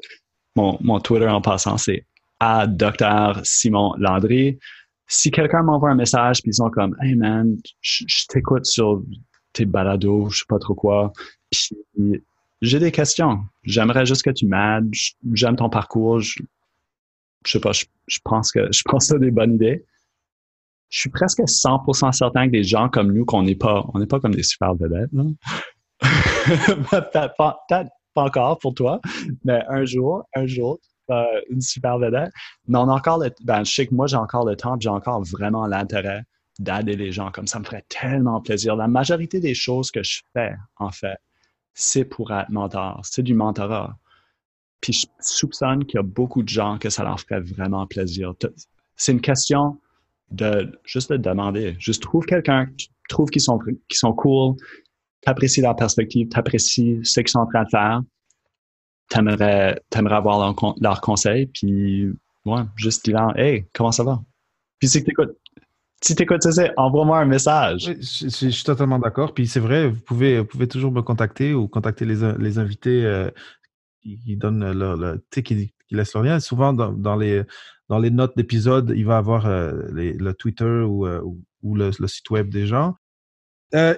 [0.57, 2.05] Mon, mon Twitter en passant, c'est
[2.41, 3.41] à Dr.
[3.45, 4.59] Simon Landry.
[5.07, 9.03] Si quelqu'un m'envoie un message, puis ils sont comme, hey man, je, t'écoute sur
[9.53, 11.13] tes balados, je sais pas trop quoi.
[12.61, 13.41] J'ai des questions.
[13.65, 14.91] J'aimerais juste que tu m'aides.
[15.33, 16.21] J'aime ton parcours.
[16.21, 16.43] Je,
[17.45, 19.85] sais pas, je, pense que je pense que c'est des bonnes idées.
[20.89, 24.07] Je suis presque 100% certain que des gens comme nous, qu'on n'est pas, on n'est
[24.07, 25.11] pas comme des super vedettes.
[26.91, 27.65] peut-être pas,
[28.15, 29.01] encore pour toi,
[29.45, 30.79] mais un jour, un jour,
[31.51, 32.31] une super vedette.
[32.69, 34.91] Mais on a encore le, ben, je sais que moi, j'ai encore le temps, j'ai
[34.91, 36.23] encore vraiment l'intérêt
[36.59, 37.31] d'aider les gens.
[37.31, 38.77] Comme ça me ferait tellement plaisir.
[38.77, 41.17] La majorité des choses que je fais, en fait,
[41.75, 43.01] c'est pour être mentor.
[43.05, 43.97] C'est du mentorat.
[44.81, 48.35] Puis je soupçonne qu'il y a beaucoup de gens que ça leur ferait vraiment plaisir.
[48.97, 49.79] C'est une question
[50.31, 51.77] de juste de demander.
[51.79, 52.67] Juste trouve quelqu'un,
[53.09, 54.57] trouve qu'ils sont, qu'ils sont cool,
[55.23, 58.01] t'apprécies leur perspective, t'apprécies ce qu'ils sont en train de faire,
[59.09, 62.09] t'aimerais, t'aimerais avoir leur, conseil, puis
[62.45, 64.23] ouais, juste dire Hey, comment ça va?
[64.79, 65.37] Puis si t'écoutes,
[66.03, 67.95] si t'écoutes ça, envoie-moi un message.
[68.01, 69.35] je, suis totalement d'accord.
[69.35, 73.31] Puis c'est vrai, vous pouvez, pouvez toujours me contacter ou contacter les, les invités euh,
[74.03, 76.41] qui, donnent leur, leur qui, qui laissent leur lien.
[76.41, 77.43] Souvent, dans, dans les,
[77.89, 81.23] dans les notes d'épisode, il va avoir euh, le Twitter ou, euh,
[81.63, 82.95] ou le, site web des gens.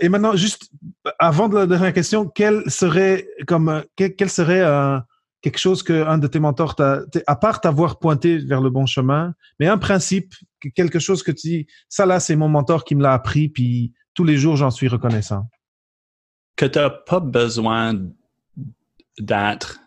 [0.01, 0.71] Et maintenant, juste
[1.19, 4.99] avant de la dernière question, quel serait comme euh, quel, serait euh,
[5.45, 8.87] quelque chose que un de tes mentors t'a, à part t'avoir pointé vers le bon
[8.87, 10.33] chemin, mais un principe,
[10.75, 13.93] quelque chose que tu dis, ça là, c'est mon mentor qui me l'a appris, puis
[14.15, 15.47] tous les jours, j'en suis reconnaissant.
[16.57, 18.01] Que tu n'as pas besoin
[19.19, 19.81] d'être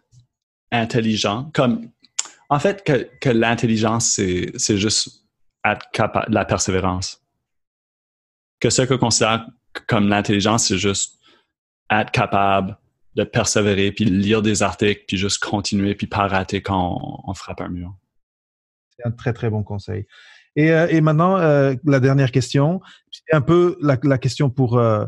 [0.71, 1.89] intelligent, comme
[2.49, 5.25] en fait que, l'intelligence c'est c'est juste
[5.65, 7.23] être capable la persévérance.
[8.59, 9.47] Que ce que considère
[9.87, 11.19] comme l'intelligence, c'est juste
[11.89, 12.77] être capable
[13.17, 17.61] de persévérer, puis lire des articles, puis juste continuer, puis pas rater quand on, frappe
[17.61, 17.95] un mur.
[18.95, 20.05] C'est un très, très bon conseil.
[20.55, 22.79] Et, euh, maintenant, euh, la dernière question,
[23.11, 25.05] c'est un peu la, question pour, euh,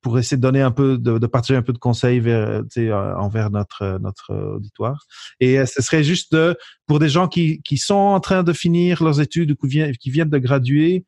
[0.00, 2.62] pour essayer de donner un peu, de, partager un peu de conseils vers,
[3.18, 5.06] envers notre, notre auditoire.
[5.38, 6.34] Et ce serait juste
[6.86, 10.30] pour des gens qui, qui sont en train de finir leurs études ou qui viennent
[10.30, 11.04] de graduer,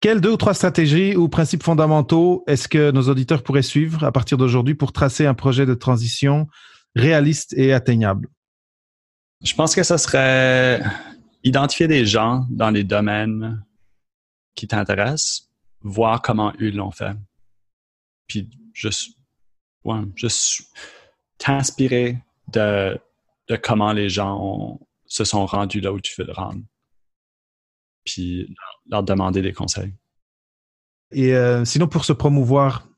[0.00, 4.12] quelles deux ou trois stratégies ou principes fondamentaux est-ce que nos auditeurs pourraient suivre à
[4.12, 6.46] partir d'aujourd'hui pour tracer un projet de transition
[6.94, 8.28] réaliste et atteignable?
[9.42, 10.82] Je pense que ce serait
[11.42, 13.62] identifier des gens dans les domaines
[14.54, 15.50] qui t'intéressent,
[15.82, 17.14] voir comment eux l'ont fait.
[18.26, 19.16] Puis juste,
[19.84, 20.00] ouais,
[21.38, 22.18] t'inspirer
[22.48, 22.98] de,
[23.62, 26.62] comment les gens se sont rendus là où tu veux le rendre.
[28.04, 28.54] Puis
[28.88, 29.92] leur demander des conseils.
[31.12, 32.88] Et euh, sinon, pour se promouvoir?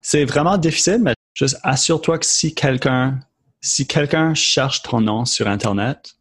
[0.00, 3.20] C'est vraiment difficile, mais juste assure-toi que si quelqu'un
[3.66, 6.16] si quelqu'un cherche ton nom sur Internet,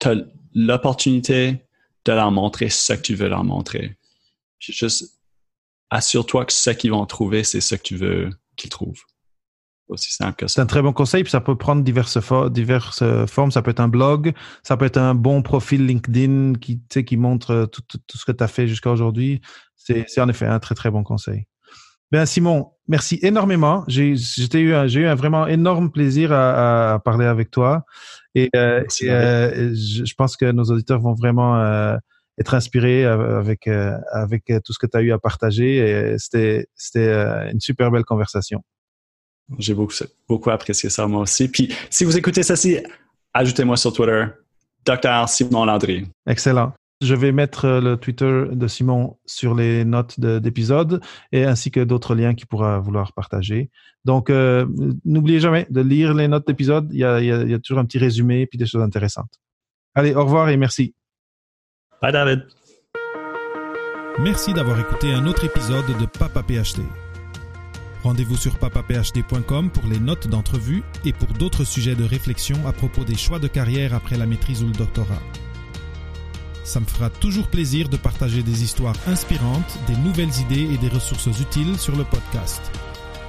[0.00, 0.14] tu as
[0.54, 1.64] l'opportunité
[2.04, 3.96] de leur montrer ce que tu veux leur montrer.
[4.58, 5.04] Juste
[5.90, 9.04] assure-toi que ce qu'ils vont trouver, c'est ce que tu veux qu'ils trouvent.
[9.92, 10.54] Aussi simple que ça.
[10.54, 12.18] C'est un très bon conseil, puis ça peut prendre diverses,
[12.50, 13.50] diverses formes.
[13.50, 14.32] Ça peut être un blog,
[14.62, 18.42] ça peut être un bon profil LinkedIn qui, qui montre tout, tout ce que tu
[18.42, 19.40] as fait jusqu'à aujourd'hui.
[19.76, 21.46] C'est en effet un très, très bon conseil.
[22.12, 23.84] Bien, Simon, merci énormément.
[23.88, 27.86] J'ai eu, un, eu un vraiment énorme plaisir à, parler avec toi.
[28.34, 31.96] Et, euh, euh, je, pense que nos auditeurs vont vraiment euh,
[32.38, 33.66] être inspirés avec,
[34.12, 36.16] avec tout ce que tu as eu à partager.
[36.18, 36.66] C'était
[37.50, 38.62] une super belle conversation.
[39.58, 39.94] J'ai beaucoup,
[40.28, 41.48] beaucoup apprécié ça, moi aussi.
[41.48, 42.78] Puis, si vous écoutez ceci,
[43.34, 44.26] ajoutez-moi sur Twitter,
[44.84, 45.28] Dr.
[45.28, 46.06] Simon Landry.
[46.26, 46.72] Excellent.
[47.02, 51.80] Je vais mettre euh, le Twitter de Simon sur les notes d'épisode et ainsi que
[51.80, 53.70] d'autres liens qu'il pourra vouloir partager.
[54.04, 54.66] Donc, euh,
[55.04, 56.88] n'oubliez jamais de lire les notes d'épisode.
[56.92, 59.40] Il, y a, toujours un petit résumé et puis des choses intéressantes.
[59.94, 60.94] Allez, au revoir et merci.
[62.00, 62.46] Bye David.
[64.20, 66.82] Merci d'avoir écouté un autre épisode de Papa PhD.
[68.02, 73.04] Rendez-vous sur papaphd.com pour les notes d'entrevue et pour d'autres sujets de réflexion à propos
[73.04, 75.22] des choix de carrière après la maîtrise ou le doctorat.
[76.64, 80.88] Ça me fera toujours plaisir de partager des histoires inspirantes, des nouvelles idées et des
[80.88, 82.62] ressources utiles sur le podcast.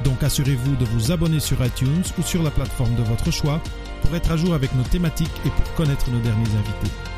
[0.03, 3.61] Donc assurez-vous de vous abonner sur iTunes ou sur la plateforme de votre choix
[4.01, 7.12] pour être à jour avec nos thématiques et pour connaître nos derniers invités.